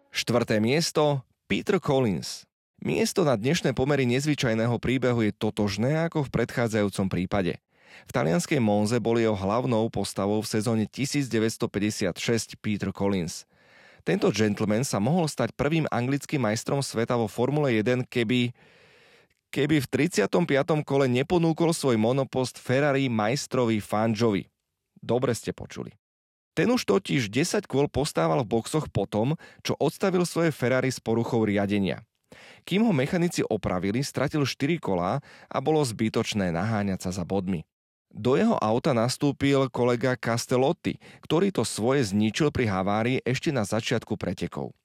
Štvrté 0.10 0.58
miesto 0.58 1.22
Peter 1.46 1.78
Collins. 1.78 2.50
Miesto 2.82 3.22
na 3.22 3.38
dnešné 3.38 3.78
pomery 3.78 4.10
nezvyčajného 4.10 4.82
príbehu 4.82 5.22
je 5.22 5.36
totožné 5.36 6.02
ako 6.10 6.26
v 6.26 6.34
predchádzajúcom 6.34 7.08
prípade. 7.14 7.62
V 8.08 8.12
talianskej 8.16 8.58
Monze 8.58 8.98
bol 8.98 9.22
jeho 9.22 9.38
hlavnou 9.38 9.86
postavou 9.94 10.42
v 10.42 10.50
sezóne 10.50 10.90
1956 10.90 12.16
Peter 12.58 12.90
Collins. 12.90 13.46
Tento 14.08 14.32
gentleman 14.32 14.88
sa 14.88 14.98
mohol 14.98 15.28
stať 15.28 15.54
prvým 15.54 15.86
anglickým 15.92 16.42
majstrom 16.42 16.80
sveta 16.80 17.20
vo 17.20 17.28
Formule 17.28 17.76
1, 17.76 18.08
keby 18.08 18.56
keby 19.52 19.84
v 19.84 19.88
35. 20.10 20.88
kole 20.88 21.06
neponúkol 21.12 21.76
svoj 21.76 22.00
monopost 22.00 22.58
Ferrari 22.58 23.12
majstrovi 23.12 23.84
Fanjovi. 23.84 24.48
Dobre 24.98 25.36
ste 25.36 25.52
počuli. 25.52 25.99
Ten 26.60 26.76
už 26.76 26.84
totiž 26.84 27.32
10 27.32 27.72
kôl 27.72 27.88
postával 27.88 28.44
v 28.44 28.60
boxoch 28.60 28.92
potom, 28.92 29.40
čo 29.64 29.80
odstavil 29.80 30.28
svoje 30.28 30.52
Ferrari 30.52 30.92
s 30.92 31.00
poruchou 31.00 31.48
riadenia. 31.48 32.04
Kým 32.68 32.84
ho 32.84 32.92
mechanici 32.92 33.48
opravili, 33.48 34.04
stratil 34.04 34.44
4 34.44 34.76
kolá 34.76 35.24
a 35.48 35.58
bolo 35.64 35.80
zbytočné 35.80 36.52
naháňať 36.52 37.08
sa 37.08 37.16
za 37.16 37.24
bodmi. 37.24 37.64
Do 38.12 38.36
jeho 38.36 38.60
auta 38.60 38.92
nastúpil 38.92 39.72
kolega 39.72 40.20
Castellotti, 40.20 41.00
ktorý 41.24 41.56
to 41.56 41.64
svoje 41.64 42.12
zničil 42.12 42.52
pri 42.52 42.68
havárii 42.68 43.24
ešte 43.24 43.56
na 43.56 43.64
začiatku 43.64 44.20
pretekov. 44.20 44.76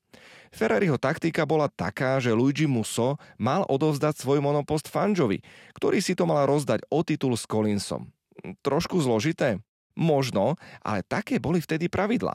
Ferrariho 0.54 0.94
taktika 0.94 1.42
bola 1.42 1.66
taká, 1.66 2.22
že 2.22 2.30
Luigi 2.30 2.70
Musso 2.70 3.18
mal 3.34 3.66
odovzdať 3.66 4.22
svoj 4.22 4.38
monopost 4.38 4.86
Fanjovi, 4.86 5.42
ktorý 5.74 5.98
si 5.98 6.14
to 6.14 6.22
mal 6.22 6.46
rozdať 6.46 6.86
o 6.86 7.02
titul 7.02 7.34
s 7.34 7.50
Collinsom. 7.50 8.14
Trošku 8.62 9.02
zložité? 9.02 9.58
Možno, 9.94 10.58
ale 10.82 11.06
také 11.06 11.38
boli 11.38 11.62
vtedy 11.62 11.86
pravidlá. 11.86 12.34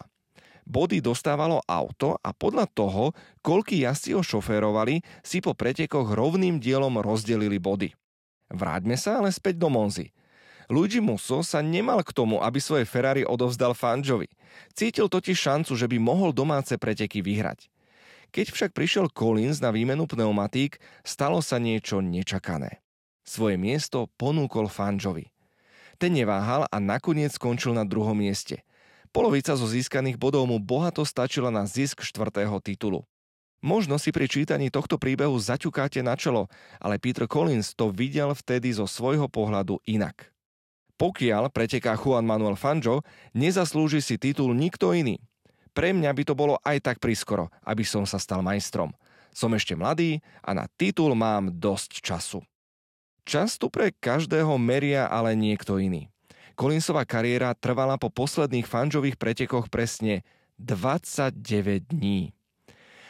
Body 0.70 1.02
dostávalo 1.02 1.66
auto 1.66 2.16
a 2.22 2.30
podľa 2.30 2.70
toho, 2.70 3.12
koľky 3.42 3.82
jazdci 3.82 4.14
ho 4.14 4.22
šoférovali, 4.22 5.02
si 5.26 5.42
po 5.42 5.58
pretekoch 5.58 6.14
rovným 6.14 6.62
dielom 6.62 7.02
rozdelili 7.02 7.58
body. 7.58 7.90
Vráťme 8.54 8.94
sa 8.94 9.18
ale 9.18 9.34
späť 9.34 9.58
do 9.58 9.70
Monzy. 9.74 10.14
Luigi 10.70 11.02
Musso 11.02 11.42
sa 11.42 11.66
nemal 11.66 12.06
k 12.06 12.14
tomu, 12.14 12.38
aby 12.46 12.62
svoje 12.62 12.86
Ferrari 12.86 13.26
odovzdal 13.26 13.74
Fanjovi. 13.74 14.30
Cítil 14.78 15.10
totiž 15.10 15.34
šancu, 15.34 15.74
že 15.74 15.90
by 15.90 15.98
mohol 15.98 16.30
domáce 16.30 16.78
preteky 16.78 17.26
vyhrať. 17.26 17.74
Keď 18.30 18.54
však 18.54 18.72
prišiel 18.78 19.10
Collins 19.10 19.58
na 19.58 19.74
výmenu 19.74 20.06
pneumatík, 20.06 20.78
stalo 21.02 21.42
sa 21.42 21.58
niečo 21.58 21.98
nečakané. 22.06 22.86
Svoje 23.26 23.58
miesto 23.58 24.06
ponúkol 24.22 24.70
Fanjovi. 24.70 25.34
Ten 26.00 26.16
neváhal 26.16 26.64
a 26.72 26.78
nakoniec 26.80 27.36
skončil 27.36 27.76
na 27.76 27.84
druhom 27.84 28.16
mieste. 28.16 28.64
Polovica 29.12 29.52
zo 29.60 29.68
získaných 29.68 30.16
bodov 30.16 30.48
mu 30.48 30.56
bohato 30.56 31.04
stačila 31.04 31.52
na 31.52 31.68
zisk 31.68 32.00
štvrtého 32.00 32.56
titulu. 32.64 33.04
Možno 33.60 34.00
si 34.00 34.16
pri 34.16 34.32
čítaní 34.32 34.72
tohto 34.72 34.96
príbehu 34.96 35.36
zaťukáte 35.36 36.00
na 36.00 36.16
čelo, 36.16 36.48
ale 36.80 36.96
Peter 36.96 37.28
Collins 37.28 37.76
to 37.76 37.92
videl 37.92 38.32
vtedy 38.32 38.72
zo 38.72 38.88
svojho 38.88 39.28
pohľadu 39.28 39.84
inak. 39.84 40.32
Pokiaľ 40.96 41.52
preteká 41.52 42.00
Juan 42.00 42.24
Manuel 42.24 42.56
Fanjo, 42.56 43.04
nezaslúži 43.36 44.00
si 44.00 44.16
titul 44.16 44.56
nikto 44.56 44.96
iný. 44.96 45.20
Pre 45.76 45.92
mňa 45.92 46.12
by 46.16 46.24
to 46.24 46.34
bolo 46.36 46.56
aj 46.64 46.80
tak 46.80 46.98
priskoro, 47.04 47.52
aby 47.68 47.84
som 47.84 48.08
sa 48.08 48.16
stal 48.16 48.40
majstrom. 48.40 48.96
Som 49.36 49.52
ešte 49.52 49.76
mladý 49.76 50.24
a 50.40 50.56
na 50.56 50.72
titul 50.80 51.12
mám 51.16 51.52
dosť 51.52 52.00
času. 52.00 52.40
Čas 53.30 53.62
tu 53.62 53.70
pre 53.70 53.94
každého 53.94 54.58
meria 54.58 55.06
ale 55.06 55.38
niekto 55.38 55.78
iný. 55.78 56.10
Kolinsová 56.58 57.06
kariéra 57.06 57.54
trvala 57.54 57.94
po 58.02 58.10
posledných 58.10 58.66
fanžových 58.66 59.22
pretekoch 59.22 59.70
presne 59.70 60.26
29 60.58 61.38
dní. 61.94 62.34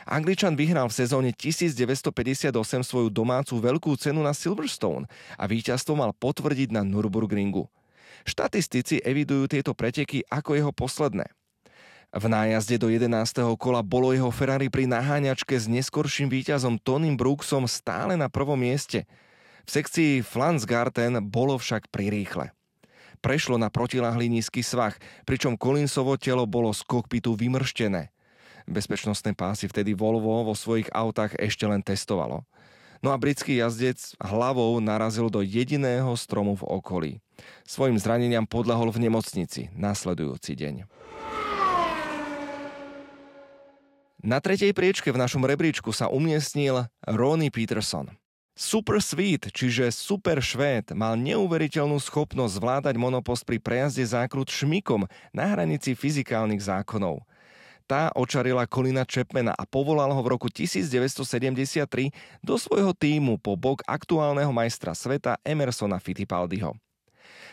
Angličan 0.03 0.59
vyhral 0.59 0.91
v 0.91 0.97
sezóne 0.99 1.31
1958 1.31 2.51
svoju 2.83 3.07
domácu 3.07 3.63
veľkú 3.63 3.95
cenu 3.95 4.19
na 4.19 4.35
Silverstone 4.35 5.07
a 5.39 5.47
víťazstvo 5.47 5.95
mal 5.95 6.11
potvrdiť 6.11 6.75
na 6.75 6.83
Nürburgringu. 6.83 7.71
Štatistici 8.27 8.99
evidujú 8.99 9.47
tieto 9.47 9.71
preteky 9.71 10.27
ako 10.27 10.59
jeho 10.59 10.71
posledné. 10.75 11.31
V 12.11 12.25
nájazde 12.27 12.75
do 12.75 12.91
11. 12.91 13.07
kola 13.55 13.79
bolo 13.79 14.11
jeho 14.11 14.35
Ferrari 14.35 14.67
pri 14.67 14.83
naháňačke 14.83 15.55
s 15.55 15.71
neskorším 15.71 16.27
víťazom 16.27 16.75
Tonym 16.75 17.15
Brooksom 17.15 17.71
stále 17.71 18.19
na 18.19 18.27
prvom 18.27 18.59
mieste. 18.59 19.07
V 19.69 19.77
sekcii 19.77 20.25
Flansgarten 20.25 21.21
bolo 21.29 21.53
však 21.61 21.93
prirýchle. 21.93 22.49
Prešlo 23.21 23.61
na 23.61 23.69
protilahlý 23.69 24.25
nízky 24.25 24.65
svah, 24.65 24.97
pričom 25.29 25.61
Collinsovo 25.61 26.17
telo 26.17 26.49
bolo 26.49 26.73
z 26.73 26.81
kokpitu 26.89 27.38
vymrštené. 27.38 28.09
Bezpečnostné 28.65 29.38
pásy 29.38 29.69
vtedy 29.69 29.93
Volvo 29.93 30.41
vo 30.41 30.57
svojich 30.57 30.89
autách 30.89 31.38
ešte 31.38 31.69
len 31.69 31.85
testovalo. 31.85 32.49
No 33.05 33.13
a 33.13 33.21
britský 33.21 33.61
jazdec 33.61 34.17
hlavou 34.17 34.73
narazil 34.81 35.29
do 35.29 35.45
jediného 35.45 36.17
stromu 36.17 36.57
v 36.57 36.65
okolí. 36.65 37.11
Svojim 37.61 38.01
zraneniam 38.01 38.49
podľahol 38.49 38.89
v 38.89 39.05
nemocnici 39.05 39.69
nasledujúci 39.77 40.57
deň. 40.57 40.75
Na 44.25 44.41
tretej 44.41 44.73
priečke 44.73 45.13
v 45.13 45.21
našom 45.21 45.45
rebríčku 45.45 45.93
sa 45.93 46.09
umiestnil 46.09 46.89
Ronnie 47.05 47.53
Peterson. 47.53 48.17
Super 48.59 48.99
Sweet, 48.99 49.55
čiže 49.55 49.87
Super 49.87 50.43
Švéd, 50.43 50.91
mal 50.91 51.15
neuveriteľnú 51.15 51.95
schopnosť 51.95 52.59
zvládať 52.59 52.99
monopost 52.99 53.47
pri 53.47 53.55
prejazde 53.55 54.03
zákrut 54.03 54.51
šmikom 54.51 55.07
na 55.31 55.47
hranici 55.47 55.95
fyzikálnych 55.95 56.59
zákonov. 56.67 57.23
Tá 57.87 58.11
očarila 58.11 58.67
Kolina 58.67 59.07
Chapmana 59.07 59.55
a 59.55 59.63
povolal 59.63 60.11
ho 60.11 60.19
v 60.19 60.35
roku 60.35 60.51
1973 60.51 61.87
do 62.43 62.59
svojho 62.59 62.91
týmu 62.91 63.39
po 63.39 63.55
bok 63.55 63.79
aktuálneho 63.87 64.51
majstra 64.51 64.91
sveta 64.91 65.39
Emersona 65.47 65.95
Fittipaldiho. 65.95 66.75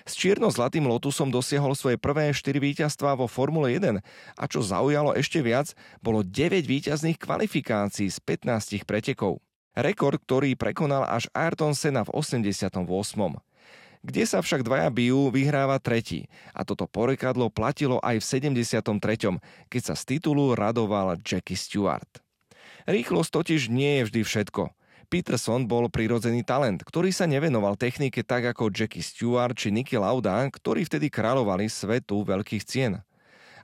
S 0.02 0.18
čierno-zlatým 0.18 0.90
Lotusom 0.90 1.30
dosiahol 1.30 1.78
svoje 1.78 2.02
prvé 2.02 2.34
4 2.34 2.50
víťazstvá 2.58 3.14
vo 3.14 3.30
Formule 3.30 3.78
1 3.78 4.02
a 4.34 4.44
čo 4.50 4.58
zaujalo 4.58 5.14
ešte 5.14 5.38
viac, 5.38 5.70
bolo 6.02 6.26
9 6.26 6.66
víťazných 6.66 7.22
kvalifikácií 7.22 8.10
z 8.10 8.18
15 8.18 8.82
pretekov. 8.82 9.45
Rekord, 9.76 10.24
ktorý 10.24 10.56
prekonal 10.56 11.04
až 11.04 11.28
Ayrton 11.36 11.76
Senna 11.76 12.00
v 12.00 12.16
88. 12.16 12.80
Kde 14.06 14.22
sa 14.24 14.40
však 14.40 14.64
dvaja 14.64 14.88
bijú, 14.88 15.28
vyhráva 15.28 15.76
tretí. 15.76 16.32
A 16.56 16.64
toto 16.64 16.88
porekadlo 16.88 17.52
platilo 17.52 18.00
aj 18.00 18.24
v 18.24 18.48
73., 18.48 19.36
keď 19.68 19.82
sa 19.84 19.92
z 19.92 20.02
titulu 20.16 20.56
radoval 20.56 21.20
Jackie 21.20 21.60
Stewart. 21.60 22.08
Rýchlosť 22.88 23.30
totiž 23.34 23.68
nie 23.68 24.00
je 24.00 24.02
vždy 24.08 24.20
všetko. 24.24 24.62
Peterson 25.12 25.68
bol 25.68 25.92
prirodzený 25.92 26.42
talent, 26.42 26.82
ktorý 26.82 27.12
sa 27.12 27.28
nevenoval 27.28 27.76
technike 27.76 28.24
tak 28.24 28.48
ako 28.56 28.72
Jackie 28.72 29.04
Stewart 29.04 29.54
či 29.54 29.70
Nicky 29.70 30.00
Lauda, 30.00 30.48
ktorí 30.50 30.88
vtedy 30.88 31.12
kráľovali 31.12 31.68
svetu 31.68 32.24
veľkých 32.24 32.64
cien. 32.64 33.04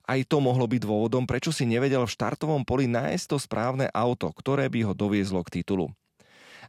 Aj 0.02 0.20
to 0.26 0.42
mohlo 0.42 0.66
byť 0.66 0.82
dôvodom, 0.82 1.24
prečo 1.24 1.54
si 1.54 1.62
nevedel 1.62 2.02
v 2.02 2.14
štartovom 2.14 2.66
poli 2.66 2.90
nájsť 2.90 3.26
to 3.30 3.36
správne 3.38 3.86
auto, 3.94 4.28
ktoré 4.34 4.66
by 4.66 4.90
ho 4.90 4.92
doviezlo 4.92 5.40
k 5.46 5.62
titulu. 5.62 5.94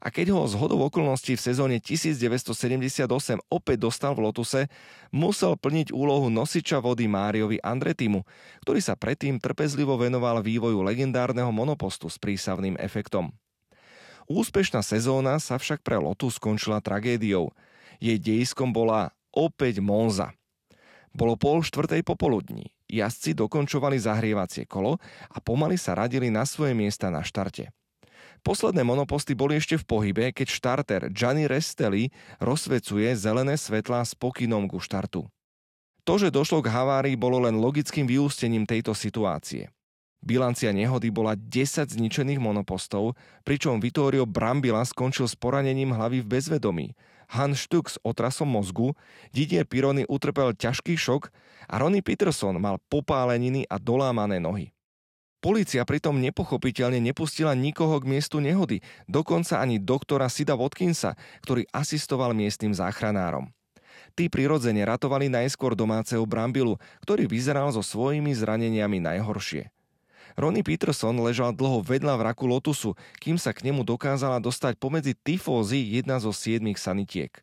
A 0.02 0.10
keď 0.10 0.34
ho 0.34 0.50
z 0.50 0.58
hodov 0.58 0.90
okolností 0.90 1.38
v 1.38 1.46
sezóne 1.46 1.78
1978 1.78 3.06
opäť 3.52 3.78
dostal 3.78 4.18
v 4.18 4.26
Lotuse, 4.26 4.72
musel 5.14 5.54
plniť 5.54 5.94
úlohu 5.94 6.34
nosiča 6.34 6.82
vody 6.82 7.06
Máriovi 7.06 7.62
Andretimu, 7.62 8.26
ktorý 8.66 8.80
sa 8.82 8.98
predtým 8.98 9.38
trpezlivo 9.38 9.94
venoval 10.00 10.42
vývoju 10.42 10.82
legendárneho 10.82 11.54
monopostu 11.54 12.10
s 12.10 12.18
prísavným 12.18 12.80
efektom. 12.82 13.30
Úspešná 14.26 14.80
sezóna 14.80 15.38
sa 15.38 15.60
však 15.60 15.84
pre 15.84 16.00
Lotus 16.00 16.40
skončila 16.40 16.80
tragédiou. 16.80 17.52
Jej 18.00 18.18
dejiskom 18.24 18.72
bola 18.72 19.12
opäť 19.36 19.84
Monza. 19.84 20.32
Bolo 21.14 21.38
pol 21.38 21.62
štvrtej 21.62 22.02
popoludní. 22.02 22.74
Jazdci 22.90 23.38
dokončovali 23.38 23.98
zahrievacie 24.02 24.66
kolo 24.66 24.98
a 25.30 25.38
pomaly 25.38 25.78
sa 25.78 25.94
radili 25.98 26.30
na 26.34 26.46
svoje 26.46 26.74
miesta 26.74 27.14
na 27.14 27.22
štarte. 27.22 27.70
Posledné 28.44 28.84
monoposty 28.84 29.40
boli 29.40 29.56
ešte 29.56 29.80
v 29.80 29.88
pohybe, 29.88 30.26
keď 30.36 30.48
štarter 30.52 31.02
Gianni 31.16 31.48
Restelli 31.48 32.12
rozsvecuje 32.44 33.16
zelené 33.16 33.56
svetlá 33.56 34.04
s 34.04 34.20
pokynom 34.20 34.68
ku 34.68 34.84
štartu. 34.84 35.32
To, 36.04 36.14
že 36.20 36.28
došlo 36.28 36.60
k 36.60 36.68
havárii, 36.68 37.16
bolo 37.16 37.40
len 37.40 37.56
logickým 37.56 38.04
vyústením 38.04 38.68
tejto 38.68 38.92
situácie. 38.92 39.72
Bilancia 40.20 40.76
nehody 40.76 41.08
bola 41.08 41.40
10 41.40 41.96
zničených 41.96 42.40
monopostov, 42.40 43.16
pričom 43.48 43.80
Vittorio 43.80 44.28
Brambila 44.28 44.84
skončil 44.84 45.28
s 45.28 45.40
poranením 45.40 45.96
hlavy 45.96 46.24
v 46.24 46.40
bezvedomí. 46.40 46.88
Han 47.40 47.56
Štuk 47.56 47.92
s 47.92 47.96
otrasom 48.04 48.52
mozgu, 48.52 48.96
Didier 49.32 49.64
Pironi 49.64 50.04
utrpel 50.08 50.52
ťažký 50.56 51.00
šok 51.00 51.32
a 51.72 51.80
Ronnie 51.80 52.04
Peterson 52.04 52.60
mal 52.60 52.80
popáleniny 52.92 53.64
a 53.72 53.80
dolámané 53.80 54.44
nohy. 54.44 54.76
Polícia 55.44 55.84
pritom 55.84 56.24
nepochopiteľne 56.24 57.04
nepustila 57.04 57.52
nikoho 57.52 58.00
k 58.00 58.08
miestu 58.08 58.40
nehody, 58.40 58.80
dokonca 59.12 59.60
ani 59.60 59.76
doktora 59.76 60.32
Sida 60.32 60.56
Watkinsa, 60.56 61.20
ktorý 61.44 61.68
asistoval 61.76 62.32
miestnym 62.32 62.72
záchranárom. 62.72 63.52
Tí 64.16 64.32
prirodzene 64.32 64.88
ratovali 64.88 65.28
najskôr 65.28 65.76
domáceho 65.76 66.24
Brambilu, 66.24 66.80
ktorý 67.04 67.28
vyzeral 67.28 67.76
so 67.76 67.84
svojimi 67.84 68.32
zraneniami 68.32 69.04
najhoršie. 69.04 69.68
Ronnie 70.40 70.64
Peterson 70.64 71.20
ležal 71.20 71.52
dlho 71.52 71.84
vedľa 71.84 72.16
vraku 72.24 72.48
Lotusu, 72.48 72.96
kým 73.20 73.36
sa 73.36 73.52
k 73.52 73.68
nemu 73.68 73.84
dokázala 73.84 74.40
dostať 74.40 74.80
pomedzi 74.80 75.12
tyfózy 75.12 76.00
jedna 76.00 76.24
zo 76.24 76.32
siedmých 76.32 76.80
sanitiek. 76.80 77.36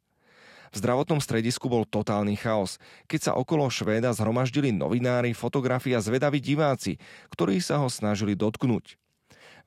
V 0.70 0.76
zdravotnom 0.78 1.18
stredisku 1.18 1.66
bol 1.66 1.82
totálny 1.82 2.38
chaos, 2.38 2.78
keď 3.10 3.20
sa 3.20 3.32
okolo 3.34 3.66
Švéda 3.66 4.14
zhromaždili 4.14 4.70
novinári, 4.70 5.34
fotografi 5.34 5.94
a 5.94 6.00
zvedaví 6.00 6.38
diváci, 6.38 6.98
ktorí 7.34 7.58
sa 7.58 7.82
ho 7.82 7.90
snažili 7.90 8.38
dotknúť. 8.38 8.94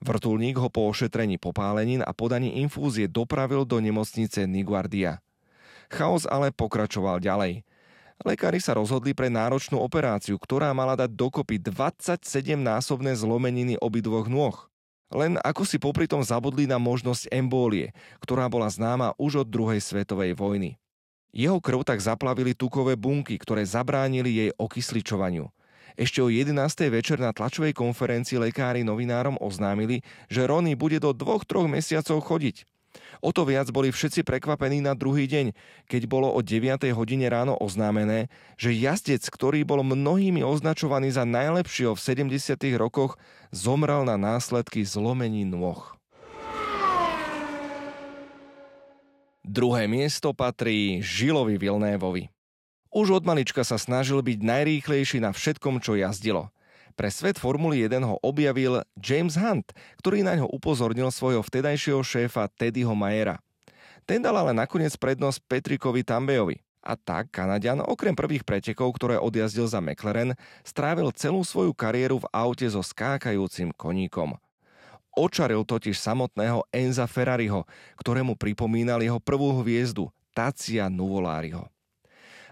Vrtulník 0.00 0.56
ho 0.58 0.72
po 0.72 0.88
ošetrení 0.88 1.36
popálenín 1.36 2.00
a 2.00 2.12
podaní 2.16 2.60
infúzie 2.60 3.08
dopravil 3.08 3.68
do 3.68 3.78
nemocnice 3.78 4.48
Niguardia. 4.48 5.20
Chaos 5.92 6.24
ale 6.24 6.52
pokračoval 6.52 7.20
ďalej– 7.20 7.60
Lekári 8.22 8.62
sa 8.62 8.78
rozhodli 8.78 9.10
pre 9.10 9.26
náročnú 9.26 9.82
operáciu, 9.82 10.38
ktorá 10.38 10.70
mala 10.70 10.94
dať 10.94 11.10
dokopy 11.10 11.58
27-násobné 11.58 13.18
zlomeniny 13.18 13.74
obidvoch 13.82 14.30
nôh. 14.30 14.54
Len 15.10 15.34
ako 15.42 15.66
si 15.66 15.82
popri 15.82 16.06
tom 16.06 16.22
zabudli 16.22 16.70
na 16.70 16.78
možnosť 16.78 17.26
embólie, 17.34 17.90
ktorá 18.22 18.46
bola 18.46 18.70
známa 18.70 19.18
už 19.18 19.42
od 19.42 19.48
druhej 19.50 19.82
svetovej 19.82 20.38
vojny. 20.38 20.78
Jeho 21.34 21.58
krv 21.58 21.82
tak 21.82 21.98
zaplavili 21.98 22.54
tukové 22.54 22.94
bunky, 22.94 23.34
ktoré 23.42 23.66
zabránili 23.66 24.30
jej 24.30 24.50
okysličovaniu. 24.54 25.50
Ešte 25.98 26.22
o 26.22 26.30
11. 26.30 26.54
večer 26.94 27.18
na 27.18 27.34
tlačovej 27.34 27.74
konferencii 27.74 28.38
lekári 28.38 28.86
novinárom 28.86 29.34
oznámili, 29.42 30.06
že 30.30 30.46
Ronny 30.46 30.78
bude 30.78 31.02
do 31.02 31.10
dvoch, 31.10 31.42
troch 31.42 31.66
mesiacov 31.66 32.22
chodiť. 32.22 32.62
O 33.18 33.34
to 33.34 33.42
viac 33.42 33.66
boli 33.74 33.90
všetci 33.90 34.22
prekvapení 34.22 34.78
na 34.78 34.94
druhý 34.94 35.26
deň, 35.26 35.50
keď 35.90 36.02
bolo 36.06 36.30
o 36.30 36.38
9. 36.38 36.86
hodine 36.94 37.26
ráno 37.26 37.58
oznámené, 37.58 38.30
že 38.54 38.70
jazdec, 38.70 39.26
ktorý 39.26 39.66
bol 39.66 39.82
mnohými 39.82 40.46
označovaný 40.46 41.10
za 41.10 41.26
najlepšieho 41.26 41.98
v 41.98 42.04
70. 42.30 42.78
rokoch, 42.78 43.18
zomrel 43.50 44.06
na 44.06 44.14
následky 44.14 44.86
zlomení 44.86 45.42
nôh. 45.42 45.98
Druhé 49.44 49.86
miesto 49.86 50.32
patrí 50.32 51.04
Žilovi 51.04 51.60
Vilnévovi. 51.60 52.32
Už 52.88 53.20
od 53.20 53.24
malička 53.28 53.60
sa 53.62 53.76
snažil 53.76 54.24
byť 54.24 54.38
najrýchlejší 54.40 55.20
na 55.20 55.30
všetkom, 55.30 55.78
čo 55.84 55.94
jazdilo– 55.94 56.48
pre 56.94 57.10
svet 57.10 57.42
Formuly 57.42 57.90
1 57.90 58.06
ho 58.06 58.22
objavil 58.22 58.86
James 58.94 59.34
Hunt, 59.34 59.74
ktorý 59.98 60.22
na 60.22 60.38
ňo 60.38 60.46
upozornil 60.46 61.10
svojho 61.10 61.42
vtedajšieho 61.42 61.98
šéfa 62.06 62.46
Teddyho 62.54 62.94
Mayera. 62.94 63.42
Ten 64.06 64.22
dal 64.22 64.38
ale 64.38 64.54
nakoniec 64.54 64.94
prednosť 64.94 65.42
Petrikovi 65.50 66.06
Tambejovi. 66.06 66.62
A 66.84 66.94
tak 66.94 67.34
Kanadian 67.34 67.82
okrem 67.82 68.14
prvých 68.14 68.46
pretekov, 68.46 68.94
ktoré 68.94 69.16
odjazdil 69.18 69.66
za 69.66 69.82
McLaren, 69.82 70.36
strávil 70.62 71.10
celú 71.16 71.42
svoju 71.42 71.74
kariéru 71.74 72.22
v 72.22 72.30
aute 72.30 72.68
so 72.68 72.84
skákajúcim 72.84 73.74
koníkom. 73.74 74.38
Očaril 75.14 75.62
totiž 75.62 75.94
samotného 75.94 76.66
Enza 76.74 77.06
Ferrariho, 77.06 77.62
ktorému 78.02 78.34
pripomínal 78.34 78.98
jeho 78.98 79.22
prvú 79.22 79.62
hviezdu, 79.62 80.10
Tacia 80.34 80.90
Nuvoláriho. 80.90 81.70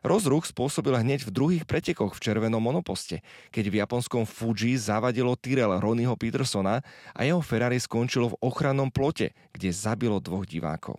Rozruch 0.02 0.50
spôsobil 0.50 0.98
hneď 0.98 1.22
v 1.22 1.30
druhých 1.30 1.64
pretekoch 1.66 2.18
v 2.18 2.22
červenom 2.22 2.58
monoposte, 2.58 3.22
keď 3.54 3.64
v 3.70 3.78
japonskom 3.86 4.26
Fuji 4.26 4.74
zavadilo 4.74 5.38
Tyrell 5.38 5.78
Ronnieho 5.78 6.18
Petersona 6.18 6.82
a 7.14 7.20
jeho 7.22 7.38
Ferrari 7.38 7.78
skončilo 7.78 8.34
v 8.34 8.38
ochrannom 8.42 8.90
plote, 8.90 9.30
kde 9.54 9.70
zabilo 9.70 10.18
dvoch 10.18 10.42
divákov. 10.42 10.98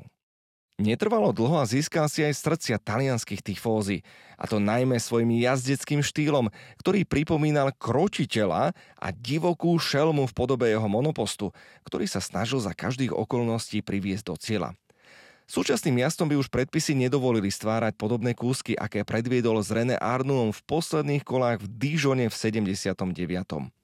Netrvalo 0.81 1.29
dlho 1.29 1.61
a 1.61 1.69
získal 1.69 2.09
si 2.09 2.25
aj 2.25 2.33
srdcia 2.33 2.81
talianských 2.81 3.45
tifózy, 3.45 4.01
a 4.41 4.49
to 4.49 4.57
najmä 4.57 4.97
svojim 4.97 5.29
jazdeckým 5.37 6.01
štýlom, 6.01 6.49
ktorý 6.81 7.05
pripomínal 7.05 7.69
kročiteľa 7.77 8.73
a 8.97 9.07
divokú 9.13 9.77
šelmu 9.77 10.25
v 10.25 10.33
podobe 10.33 10.73
jeho 10.73 10.89
monopostu, 10.89 11.53
ktorý 11.85 12.09
sa 12.09 12.17
snažil 12.17 12.57
za 12.57 12.73
každých 12.73 13.13
okolností 13.13 13.85
priviesť 13.85 14.25
do 14.25 14.35
cieľa. 14.35 14.69
Súčasným 15.45 16.01
jazdom 16.01 16.31
by 16.33 16.41
už 16.41 16.49
predpisy 16.49 16.97
nedovolili 16.97 17.53
stvárať 17.53 17.93
podobné 17.93 18.33
kúsky, 18.33 18.73
aké 18.73 19.05
predviedol 19.05 19.61
s 19.61 19.69
René 19.69 19.99
Arnoulom 20.01 20.49
v 20.49 20.63
posledných 20.65 21.21
kolách 21.21 21.61
v 21.61 21.67
Dijone 21.69 22.25
v 22.31 22.35
79. 22.35 23.82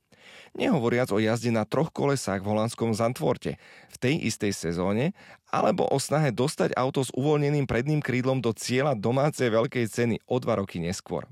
Nehovoriac 0.58 1.14
o 1.14 1.22
jazde 1.22 1.54
na 1.54 1.68
troch 1.68 1.94
kolesách 1.94 2.42
v 2.42 2.50
holandskom 2.56 2.96
Zantvorte 2.96 3.62
v 3.90 3.98
tej 4.00 4.16
istej 4.26 4.54
sezóne, 4.54 5.18
alebo 5.50 5.86
o 5.86 5.98
snahe 6.02 6.34
dostať 6.34 6.74
auto 6.78 7.06
s 7.06 7.14
uvoľneným 7.14 7.70
predným 7.70 8.02
krídlom 8.02 8.42
do 8.42 8.54
cieľa 8.54 8.98
domácej 8.98 9.50
veľkej 9.54 9.86
ceny 9.90 10.16
o 10.26 10.36
dva 10.42 10.62
roky 10.62 10.82
neskôr. 10.82 11.30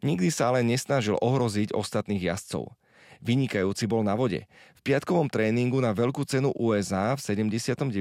Nikdy 0.00 0.32
sa 0.32 0.52
ale 0.52 0.64
nesnažil 0.64 1.20
ohroziť 1.20 1.76
ostatných 1.76 2.24
jazdcov. 2.32 2.72
Vynikajúci 3.20 3.84
bol 3.84 4.00
na 4.00 4.16
vode. 4.16 4.48
V 4.80 4.80
piatkovom 4.80 5.28
tréningu 5.28 5.76
na 5.84 5.92
veľkú 5.92 6.24
cenu 6.24 6.56
USA 6.56 7.12
v 7.12 7.20
79., 7.20 7.92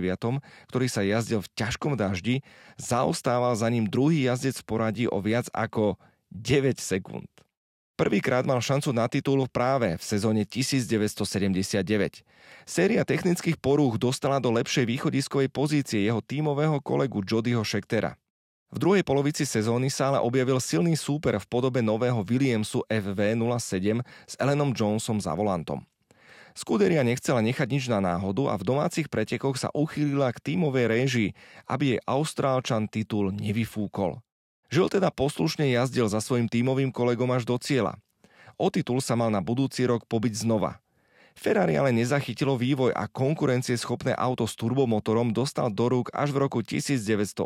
ktorý 0.72 0.88
sa 0.88 1.04
jazdil 1.04 1.44
v 1.44 1.52
ťažkom 1.60 2.00
daždi, 2.00 2.40
zaostával 2.80 3.52
za 3.60 3.68
ním 3.68 3.84
druhý 3.84 4.32
jazdec 4.32 4.64
v 4.64 4.68
poradí 4.68 5.06
o 5.12 5.20
viac 5.20 5.52
ako 5.52 6.00
9 6.32 6.80
sekúnd. 6.80 7.28
Prvýkrát 8.00 8.48
mal 8.48 8.64
šancu 8.64 8.96
na 8.96 9.12
titul 9.12 9.44
práve 9.52 10.00
v 10.00 10.04
sezóne 10.08 10.48
1979. 10.48 12.24
Séria 12.64 13.04
technických 13.04 13.60
porúch 13.60 14.00
dostala 14.00 14.40
do 14.40 14.56
lepšej 14.56 14.88
východiskovej 14.88 15.52
pozície 15.52 16.08
jeho 16.08 16.24
tímového 16.24 16.80
kolegu 16.80 17.20
Jodyho 17.28 17.60
Schektera. 17.68 18.16
V 18.72 18.80
druhej 18.80 19.04
polovici 19.04 19.44
sezóny 19.44 19.92
sa 19.92 20.16
ale 20.16 20.24
objavil 20.24 20.64
silný 20.64 20.96
súper 20.96 21.44
v 21.44 21.50
podobe 21.52 21.84
nového 21.84 22.24
Williamsu 22.24 22.88
FV07 22.88 24.00
s 24.32 24.34
Ellenom 24.40 24.72
Jonesom 24.72 25.20
za 25.20 25.36
volantom. 25.36 25.84
Skuderia 26.56 27.04
nechcela 27.04 27.44
nechať 27.44 27.68
nič 27.68 27.92
na 27.92 28.00
náhodu 28.00 28.48
a 28.48 28.56
v 28.56 28.64
domácich 28.64 29.12
pretekoch 29.12 29.60
sa 29.60 29.76
uchýlila 29.76 30.32
k 30.32 30.56
tímovej 30.56 30.86
réžii, 30.88 31.30
aby 31.68 32.00
jej 32.00 32.00
Austrálčan 32.08 32.88
titul 32.88 33.36
nevyfúkol. 33.36 34.24
Žil 34.70 34.90
teda 34.90 35.10
poslušne 35.10 35.66
jazdil 35.74 36.06
za 36.06 36.22
svojim 36.22 36.46
tímovým 36.46 36.94
kolegom 36.94 37.34
až 37.34 37.46
do 37.46 37.58
cieľa. 37.58 37.98
O 38.62 38.70
titul 38.70 39.02
sa 39.02 39.18
mal 39.18 39.34
na 39.34 39.42
budúci 39.42 39.86
rok 39.90 40.06
pobyť 40.06 40.46
znova. 40.46 40.78
Ferrari 41.34 41.80
ale 41.80 41.96
nezachytilo 41.96 42.60
vývoj 42.60 42.92
a 42.94 43.08
konkurencieschopné 43.08 44.12
auto 44.14 44.44
s 44.44 44.60
turbomotorom 44.60 45.32
dostal 45.32 45.72
do 45.72 45.88
rúk 45.88 46.12
až 46.12 46.36
v 46.36 46.38
roku 46.44 46.60
1982. 46.60 47.40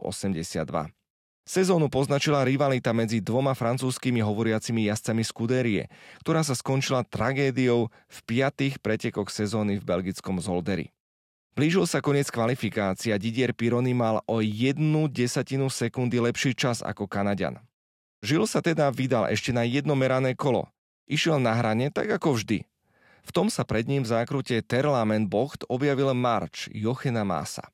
Sezónu 1.43 1.91
poznačila 1.91 2.47
rivalita 2.47 2.95
medzi 2.95 3.19
dvoma 3.19 3.51
francúzskými 3.51 4.23
hovoriacimi 4.23 4.87
jazdcami 4.87 5.27
Scudérie, 5.27 5.91
ktorá 6.23 6.39
sa 6.39 6.55
skončila 6.55 7.03
tragédiou 7.03 7.91
v 7.91 8.17
piatých 8.23 8.79
pretekoch 8.79 9.27
sezóny 9.27 9.75
v 9.77 9.83
belgickom 9.83 10.39
Zolderi. 10.39 10.89
Blížil 11.53 11.85
sa 11.85 12.01
koniec 12.01 12.33
kvalifikácia, 12.33 13.13
Didier 13.21 13.53
Pironi 13.53 13.93
mal 13.93 14.25
o 14.25 14.41
jednu 14.41 15.05
desatinu 15.05 15.69
sekundy 15.69 16.17
lepší 16.17 16.57
čas 16.57 16.81
ako 16.81 17.05
Kanadian. 17.05 17.61
Žil 18.25 18.49
sa 18.49 18.57
teda 18.57 18.89
vydal 18.89 19.29
ešte 19.29 19.53
na 19.53 19.61
jedno 19.61 19.93
merané 19.93 20.33
kolo. 20.33 20.65
Išiel 21.05 21.37
na 21.37 21.53
hrane 21.53 21.93
tak 21.93 22.09
ako 22.09 22.41
vždy. 22.41 22.65
V 23.21 23.29
tom 23.29 23.53
sa 23.53 23.61
pred 23.69 23.85
ním 23.85 24.01
v 24.01 24.09
zákrute 24.09 24.65
Terlamen 24.65 25.29
Bocht 25.29 25.61
objavil 25.69 26.09
Marč 26.17 26.73
Jochena 26.73 27.21
Masa. 27.21 27.69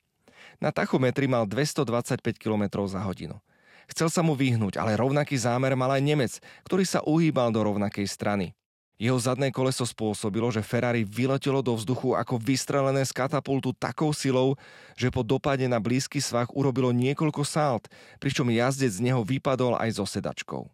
Na 0.60 0.76
tachometri 0.76 1.24
mal 1.24 1.48
225 1.48 2.20
km 2.36 2.84
za 2.84 3.00
hodinu. 3.00 3.40
Chcel 3.88 4.12
sa 4.12 4.20
mu 4.20 4.36
vyhnúť, 4.36 4.76
ale 4.76 4.92
rovnaký 5.00 5.40
zámer 5.40 5.72
mal 5.72 5.88
aj 5.96 6.04
Nemec, 6.04 6.32
ktorý 6.68 6.84
sa 6.84 7.00
uhýbal 7.00 7.48
do 7.48 7.64
rovnakej 7.64 8.04
strany. 8.04 8.52
Jeho 9.00 9.16
zadné 9.16 9.48
koleso 9.48 9.88
spôsobilo, 9.88 10.52
že 10.52 10.60
Ferrari 10.60 11.08
vyletelo 11.08 11.64
do 11.64 11.72
vzduchu 11.72 12.12
ako 12.12 12.36
vystrelené 12.36 13.00
z 13.08 13.16
katapultu 13.16 13.72
takou 13.72 14.12
silou, 14.12 14.60
že 14.92 15.08
po 15.08 15.24
dopade 15.24 15.64
na 15.64 15.80
blízky 15.80 16.20
svah 16.20 16.44
urobilo 16.52 16.92
niekoľko 16.92 17.40
sált, 17.40 17.88
pričom 18.20 18.52
jazdec 18.52 18.92
z 18.92 19.00
neho 19.00 19.24
vypadol 19.24 19.80
aj 19.80 19.96
so 19.96 20.04
sedačkou. 20.04 20.68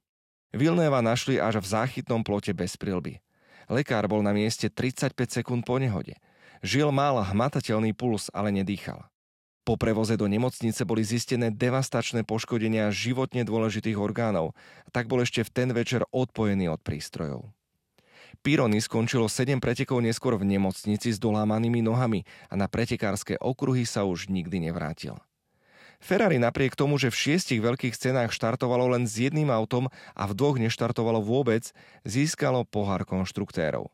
Vilnéva 0.51 0.99
našli 1.07 1.39
až 1.39 1.63
v 1.63 1.71
záchytnom 1.71 2.27
plote 2.27 2.51
bez 2.51 2.75
prilby. 2.75 3.23
Lekár 3.71 4.11
bol 4.11 4.27
na 4.27 4.35
mieste 4.35 4.67
35 4.67 5.15
sekúnd 5.31 5.63
po 5.63 5.79
nehode. 5.79 6.19
Žil 6.67 6.91
mal 6.91 7.23
hmatateľný 7.23 7.95
puls, 7.95 8.27
ale 8.35 8.51
nedýchal. 8.51 9.07
Po 9.63 9.79
prevoze 9.79 10.19
do 10.19 10.27
nemocnice 10.27 10.83
boli 10.83 11.07
zistené 11.07 11.55
devastačné 11.55 12.27
poškodenia 12.27 12.91
životne 12.91 13.47
dôležitých 13.47 13.99
orgánov, 13.99 14.51
tak 14.91 15.07
bol 15.07 15.23
ešte 15.23 15.47
v 15.47 15.51
ten 15.55 15.69
večer 15.71 16.03
odpojený 16.11 16.75
od 16.75 16.83
prístrojov. 16.83 17.55
Pirony 18.43 18.81
skončilo 18.83 19.29
7 19.29 19.61
pretekov 19.61 20.01
neskôr 20.05 20.37
v 20.37 20.45
nemocnici 20.45 21.13
s 21.13 21.19
dolámanými 21.21 21.81
nohami 21.81 22.25
a 22.51 22.55
na 22.57 22.69
pretekárske 22.69 23.41
okruhy 23.41 23.89
sa 23.89 24.05
už 24.05 24.29
nikdy 24.29 24.69
nevrátil. 24.69 25.17
Ferrari 25.97 26.37
napriek 26.37 26.77
tomu, 26.77 27.01
že 27.01 27.09
v 27.09 27.17
šiestich 27.17 27.61
veľkých 27.61 27.97
cenách 27.97 28.31
štartovalo 28.33 28.93
len 28.93 29.09
s 29.09 29.17
jedným 29.17 29.49
autom 29.49 29.89
a 30.13 30.23
v 30.29 30.37
dvoch 30.37 30.61
neštartovalo 30.61 31.25
vôbec, 31.25 31.73
získalo 32.05 32.69
pohár 32.69 33.09
konštruktérov. 33.09 33.89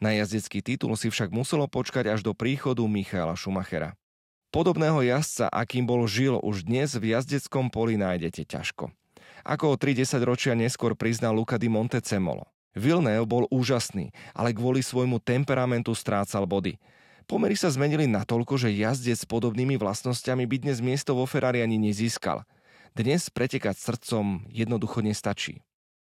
Na 0.00 0.16
jazdecký 0.16 0.64
titul 0.64 0.96
si 0.96 1.12
však 1.12 1.30
muselo 1.30 1.68
počkať 1.68 2.10
až 2.10 2.20
do 2.24 2.32
príchodu 2.32 2.82
Michaela 2.88 3.36
Schumachera. 3.36 3.94
Podobného 4.54 5.02
jazdca, 5.02 5.50
akým 5.50 5.82
bol 5.82 6.06
Žil, 6.06 6.38
už 6.38 6.70
dnes 6.70 6.94
v 6.94 7.10
jazdeckom 7.10 7.74
poli 7.74 7.98
nájdete 7.98 8.46
ťažko. 8.46 8.94
Ako 9.44 9.74
o 9.74 9.76
30 9.76 10.14
ročia 10.22 10.54
neskôr 10.54 10.94
priznal 10.94 11.34
Luca 11.34 11.58
di 11.58 11.66
Montecemolo. 11.66 12.53
Villeneuve 12.74 13.26
bol 13.26 13.44
úžasný, 13.48 14.10
ale 14.34 14.50
kvôli 14.50 14.82
svojmu 14.82 15.22
temperamentu 15.22 15.94
strácal 15.94 16.44
body. 16.44 16.76
Pomery 17.24 17.56
sa 17.56 17.72
zmenili 17.72 18.04
natoľko, 18.04 18.60
že 18.60 18.74
jazdec 18.74 19.16
s 19.16 19.24
podobnými 19.24 19.80
vlastnosťami 19.80 20.44
by 20.44 20.56
dnes 20.60 20.84
miesto 20.84 21.16
vo 21.16 21.24
Ferrari 21.24 21.64
ani 21.64 21.80
nezískal. 21.80 22.44
Dnes 22.92 23.32
pretekať 23.32 23.80
srdcom 23.80 24.44
jednoducho 24.52 25.00
nestačí. 25.00 25.64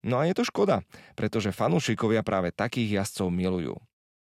No 0.06 0.22
a 0.22 0.28
je 0.30 0.38
to 0.38 0.44
škoda, 0.46 0.86
pretože 1.18 1.56
fanúšikovia 1.56 2.22
práve 2.22 2.54
takých 2.54 3.02
jazdcov 3.02 3.32
milujú. 3.32 3.76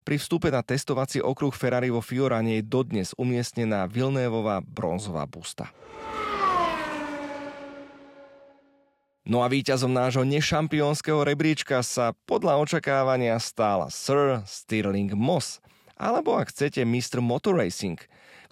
Pri 0.04 0.20
vstupe 0.20 0.52
na 0.52 0.60
testovací 0.60 1.24
okruh 1.24 1.56
Ferrari 1.56 1.88
vo 1.88 2.04
Fiorane 2.04 2.60
je 2.60 2.68
dodnes 2.68 3.16
umiestnená 3.16 3.88
Vilnévová 3.88 4.60
bronzová 4.60 5.24
busta. 5.24 5.72
No 9.24 9.40
a 9.40 9.48
víťazom 9.48 9.96
nášho 9.96 10.28
nešampiónskeho 10.28 11.24
rebríčka 11.24 11.80
sa 11.80 12.12
podľa 12.28 12.60
očakávania 12.60 13.40
stal 13.40 13.88
Sir 13.88 14.44
Stirling 14.44 15.16
Moss, 15.16 15.64
alebo 15.96 16.36
ak 16.36 16.52
chcete 16.52 16.84
Mr. 16.84 17.24
Motor 17.24 17.56
Racing, 17.56 17.96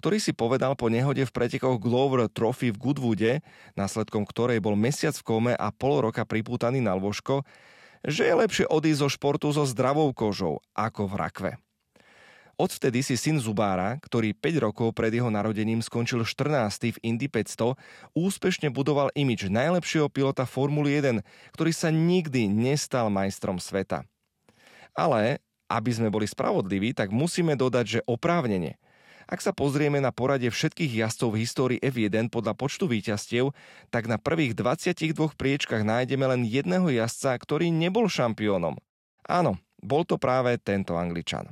ktorý 0.00 0.16
si 0.16 0.32
povedal 0.32 0.72
po 0.72 0.88
nehode 0.88 1.28
v 1.28 1.34
pretekoch 1.36 1.76
Glover 1.76 2.24
Trophy 2.32 2.72
v 2.72 2.80
Goodwoode, 2.88 3.32
následkom 3.76 4.24
ktorej 4.24 4.64
bol 4.64 4.72
mesiac 4.72 5.12
v 5.12 5.26
kome 5.28 5.52
a 5.52 5.68
pol 5.76 6.08
roka 6.08 6.24
pripútaný 6.24 6.80
na 6.80 6.96
lôžko, 6.96 7.44
že 8.00 8.24
je 8.24 8.32
lepšie 8.32 8.64
odísť 8.64 9.00
zo 9.04 9.08
športu 9.12 9.52
so 9.52 9.68
zdravou 9.68 10.08
kožou 10.16 10.64
ako 10.72 11.04
v 11.04 11.14
rakve. 11.20 11.52
Odvtedy 12.62 13.02
si 13.02 13.18
syn 13.18 13.42
Zubára, 13.42 13.98
ktorý 13.98 14.38
5 14.38 14.62
rokov 14.70 14.94
pred 14.94 15.10
jeho 15.10 15.26
narodením 15.34 15.82
skončil 15.82 16.22
14. 16.22 16.94
v 16.94 16.98
Indy 17.02 17.26
500, 17.26 17.74
úspešne 18.14 18.70
budoval 18.70 19.10
imič 19.18 19.50
najlepšieho 19.50 20.06
pilota 20.06 20.46
Formuly 20.46 21.02
1, 21.02 21.26
ktorý 21.58 21.72
sa 21.74 21.90
nikdy 21.90 22.46
nestal 22.46 23.10
majstrom 23.10 23.58
sveta. 23.58 24.06
Ale, 24.94 25.42
aby 25.66 25.90
sme 25.90 26.06
boli 26.06 26.22
spravodliví, 26.30 26.94
tak 26.94 27.10
musíme 27.10 27.58
dodať, 27.58 27.98
že 27.98 28.00
oprávnene. 28.06 28.78
Ak 29.26 29.42
sa 29.42 29.50
pozrieme 29.50 29.98
na 29.98 30.14
poradie 30.14 30.54
všetkých 30.54 31.02
jazdcov 31.02 31.34
v 31.34 31.40
histórii 31.42 31.78
F1 31.82 32.30
podľa 32.30 32.54
počtu 32.54 32.86
víťazstiev, 32.86 33.50
tak 33.90 34.06
na 34.06 34.22
prvých 34.22 34.54
22 34.54 35.34
priečkach 35.34 35.82
nájdeme 35.82 36.30
len 36.30 36.46
jedného 36.46 36.86
jazdca, 36.94 37.34
ktorý 37.42 37.74
nebol 37.74 38.06
šampiónom. 38.06 38.78
Áno, 39.26 39.58
bol 39.82 40.06
to 40.06 40.14
práve 40.14 40.54
tento 40.62 40.94
Angličan. 40.94 41.50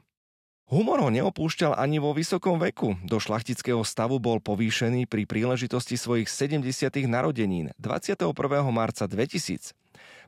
Humor 0.70 1.02
ho 1.02 1.10
neopúšťal 1.10 1.74
ani 1.74 1.98
vo 1.98 2.14
vysokom 2.14 2.54
veku. 2.62 2.94
Do 3.02 3.18
šlachtického 3.18 3.82
stavu 3.82 4.22
bol 4.22 4.38
povýšený 4.38 5.10
pri 5.10 5.26
príležitosti 5.26 5.98
svojich 5.98 6.30
70. 6.30 6.62
narodenín 7.10 7.74
21. 7.82 8.30
marca 8.70 9.10
2000. 9.10 9.74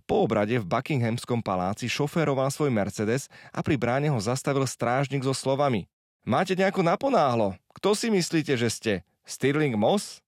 Po 0.02 0.26
obrade 0.26 0.58
v 0.58 0.66
Buckinghamskom 0.66 1.46
paláci 1.46 1.86
šoféroval 1.86 2.50
svoj 2.50 2.74
Mercedes 2.74 3.30
a 3.54 3.62
pri 3.62 3.78
bráne 3.78 4.10
ho 4.10 4.18
zastavil 4.18 4.66
strážnik 4.66 5.22
so 5.22 5.30
slovami 5.30 5.86
Máte 6.26 6.58
nejako 6.58 6.82
naponáhlo? 6.82 7.54
Kto 7.78 7.94
si 7.94 8.10
myslíte, 8.10 8.58
že 8.58 8.66
ste? 8.66 8.92
Stirling 9.22 9.78
Moss? 9.78 10.18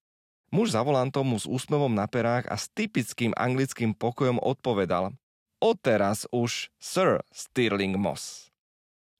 Muž 0.55 0.79
za 0.79 0.87
volantom 0.87 1.27
mu 1.27 1.43
s 1.43 1.51
úsmevom 1.51 1.91
na 1.91 2.07
perách 2.07 2.47
a 2.47 2.55
s 2.55 2.71
typickým 2.71 3.35
anglickým 3.35 3.91
pokojom 3.91 4.39
odpovedal 4.39 5.11
Odteraz 5.59 6.31
už 6.31 6.71
Sir 6.79 7.19
Stirling 7.35 7.99
Moss. 7.99 8.54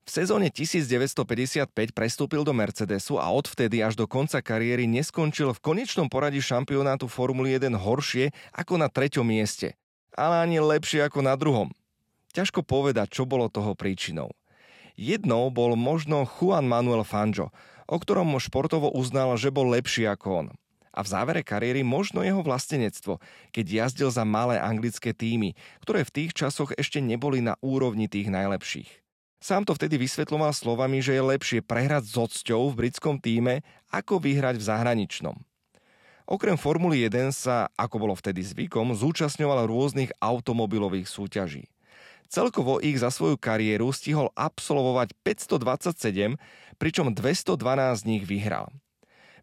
V 0.05 0.13
sezóne 0.13 0.53
1955 0.53 1.65
prestúpil 1.89 2.45
do 2.45 2.53
Mercedesu 2.53 3.17
a 3.17 3.25
odvtedy 3.33 3.81
až 3.81 3.97
do 3.97 4.05
konca 4.05 4.37
kariéry 4.37 4.85
neskončil 4.85 5.49
v 5.49 5.63
konečnom 5.65 6.05
poradí 6.13 6.37
šampionátu 6.45 7.09
Formuly 7.09 7.57
1 7.57 7.73
horšie 7.73 8.29
ako 8.53 8.77
na 8.77 8.85
treťom 8.85 9.25
mieste, 9.25 9.73
ale 10.13 10.45
ani 10.45 10.61
lepšie 10.61 11.09
ako 11.09 11.25
na 11.25 11.33
druhom. 11.33 11.73
Ťažko 12.37 12.61
povedať, 12.61 13.17
čo 13.17 13.25
bolo 13.25 13.49
toho 13.49 13.73
príčinou. 13.73 14.29
Jednou 14.93 15.49
bol 15.49 15.73
možno 15.73 16.29
Juan 16.37 16.69
Manuel 16.69 17.01
Fangio, 17.01 17.49
o 17.89 17.97
ktorom 17.97 18.37
športovo 18.37 18.93
uznal, 18.93 19.33
že 19.41 19.49
bol 19.49 19.73
lepší 19.73 20.05
ako 20.05 20.27
on. 20.45 20.47
A 20.93 21.01
v 21.01 21.09
závere 21.09 21.41
kariéry 21.41 21.81
možno 21.81 22.21
jeho 22.21 22.45
vlastenectvo, 22.45 23.17
keď 23.49 23.89
jazdil 23.89 24.13
za 24.13 24.21
malé 24.21 24.61
anglické 24.61 25.17
týmy, 25.17 25.57
ktoré 25.81 26.05
v 26.05 26.13
tých 26.13 26.37
časoch 26.37 26.77
ešte 26.77 27.01
neboli 27.01 27.41
na 27.41 27.57
úrovni 27.65 28.05
tých 28.05 28.29
najlepších. 28.29 29.04
Sám 29.45 29.61
to 29.61 29.77
vtedy 29.77 30.01
vysvetloval 30.01 30.49
slovami, 30.57 31.05
že 31.05 31.13
je 31.13 31.21
lepšie 31.21 31.61
prehrať 31.61 32.09
s 32.09 32.17
odsťou 32.17 32.73
v 32.73 32.77
britskom 32.81 33.21
týme, 33.21 33.61
ako 33.93 34.17
vyhrať 34.17 34.57
v 34.57 34.67
zahraničnom. 34.73 35.37
Okrem 36.25 36.57
Formuly 36.57 37.05
1 37.05 37.29
sa, 37.29 37.69
ako 37.77 37.95
bolo 38.01 38.17
vtedy 38.17 38.41
zvykom, 38.41 38.97
zúčastňoval 38.97 39.69
rôznych 39.69 40.09
automobilových 40.17 41.05
súťaží. 41.05 41.69
Celkovo 42.25 42.81
ich 42.81 42.97
za 42.97 43.13
svoju 43.13 43.37
kariéru 43.37 43.93
stihol 43.93 44.33
absolvovať 44.33 45.13
527, 45.21 46.41
pričom 46.81 47.13
212 47.13 48.01
z 48.01 48.03
nich 48.09 48.25
vyhral. 48.25 48.73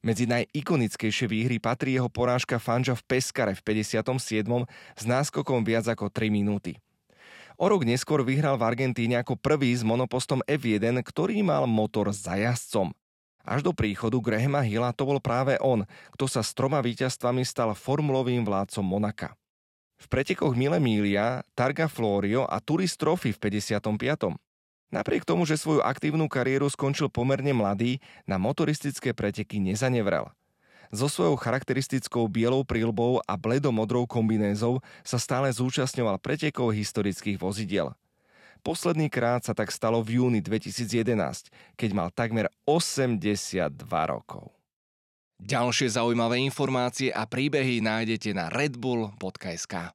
Medzi 0.03 0.27
najikonickejšie 0.27 1.31
výhry 1.31 1.63
patrí 1.63 1.95
jeho 1.95 2.11
porážka 2.11 2.59
Fanja 2.59 2.99
v 2.99 3.07
Peskare 3.07 3.55
v 3.55 3.63
57. 3.87 4.67
s 4.99 5.05
náskokom 5.07 5.63
viac 5.63 5.87
ako 5.87 6.11
3 6.11 6.27
minúty. 6.27 6.83
O 7.61 7.69
rok 7.69 7.85
neskôr 7.85 8.25
vyhral 8.25 8.57
v 8.57 8.67
Argentíne 8.69 9.21
ako 9.21 9.37
prvý 9.37 9.73
s 9.77 9.85
monopostom 9.85 10.41
F1, 10.49 11.01
ktorý 11.05 11.45
mal 11.45 11.69
motor 11.69 12.09
za 12.13 12.37
jazdcom. 12.37 12.93
Až 13.43 13.67
do 13.67 13.75
príchodu 13.75 14.15
Grahama 14.23 14.63
Hilla 14.63 14.95
to 14.95 15.03
bol 15.03 15.19
práve 15.19 15.59
on, 15.59 15.83
kto 16.15 16.25
sa 16.31 16.41
s 16.47 16.55
troma 16.55 16.79
víťazstvami 16.79 17.43
stal 17.43 17.75
formulovým 17.75 18.47
vládcom 18.47 18.87
Monaka. 18.87 19.35
V 19.99 20.07
pretekoch 20.11 20.55
Mille 20.55 20.79
Miglia, 20.83 21.43
Targa 21.55 21.87
Florio 21.87 22.47
a 22.47 22.59
Turist 22.63 22.99
Trophy 22.99 23.35
v 23.35 23.39
55. 23.39 24.39
Napriek 24.93 25.25
tomu, 25.27 25.47
že 25.47 25.59
svoju 25.59 25.83
aktívnu 25.83 26.29
kariéru 26.31 26.69
skončil 26.71 27.09
pomerne 27.09 27.51
mladý, 27.51 27.99
na 28.27 28.39
motoristické 28.39 29.15
preteky 29.15 29.59
nezanevrel– 29.59 30.31
so 30.93 31.09
svojou 31.09 31.41
charakteristickou 31.41 32.29
bielou 32.29 32.63
prílbou 32.63 33.25
a 33.25 33.35
bledomodrou 33.41 34.05
kombinézou 34.05 34.85
sa 35.01 35.17
stále 35.17 35.49
zúčastňoval 35.49 36.21
pretekov 36.21 36.77
historických 36.77 37.41
vozidiel. 37.41 37.97
Posledný 38.63 39.11
krát 39.11 39.43
sa 39.43 39.57
tak 39.59 39.75
stalo 39.75 39.99
v 40.05 40.23
júni 40.23 40.39
2011, 40.39 41.51
keď 41.75 41.91
mal 41.91 42.15
takmer 42.15 42.47
82 42.63 43.75
rokov. 44.07 44.55
Ďalšie 45.43 45.99
zaujímavé 45.99 46.39
informácie 46.47 47.11
a 47.11 47.27
príbehy 47.27 47.83
nájdete 47.83 48.31
na 48.31 48.47
redbull.sk. 48.47 49.91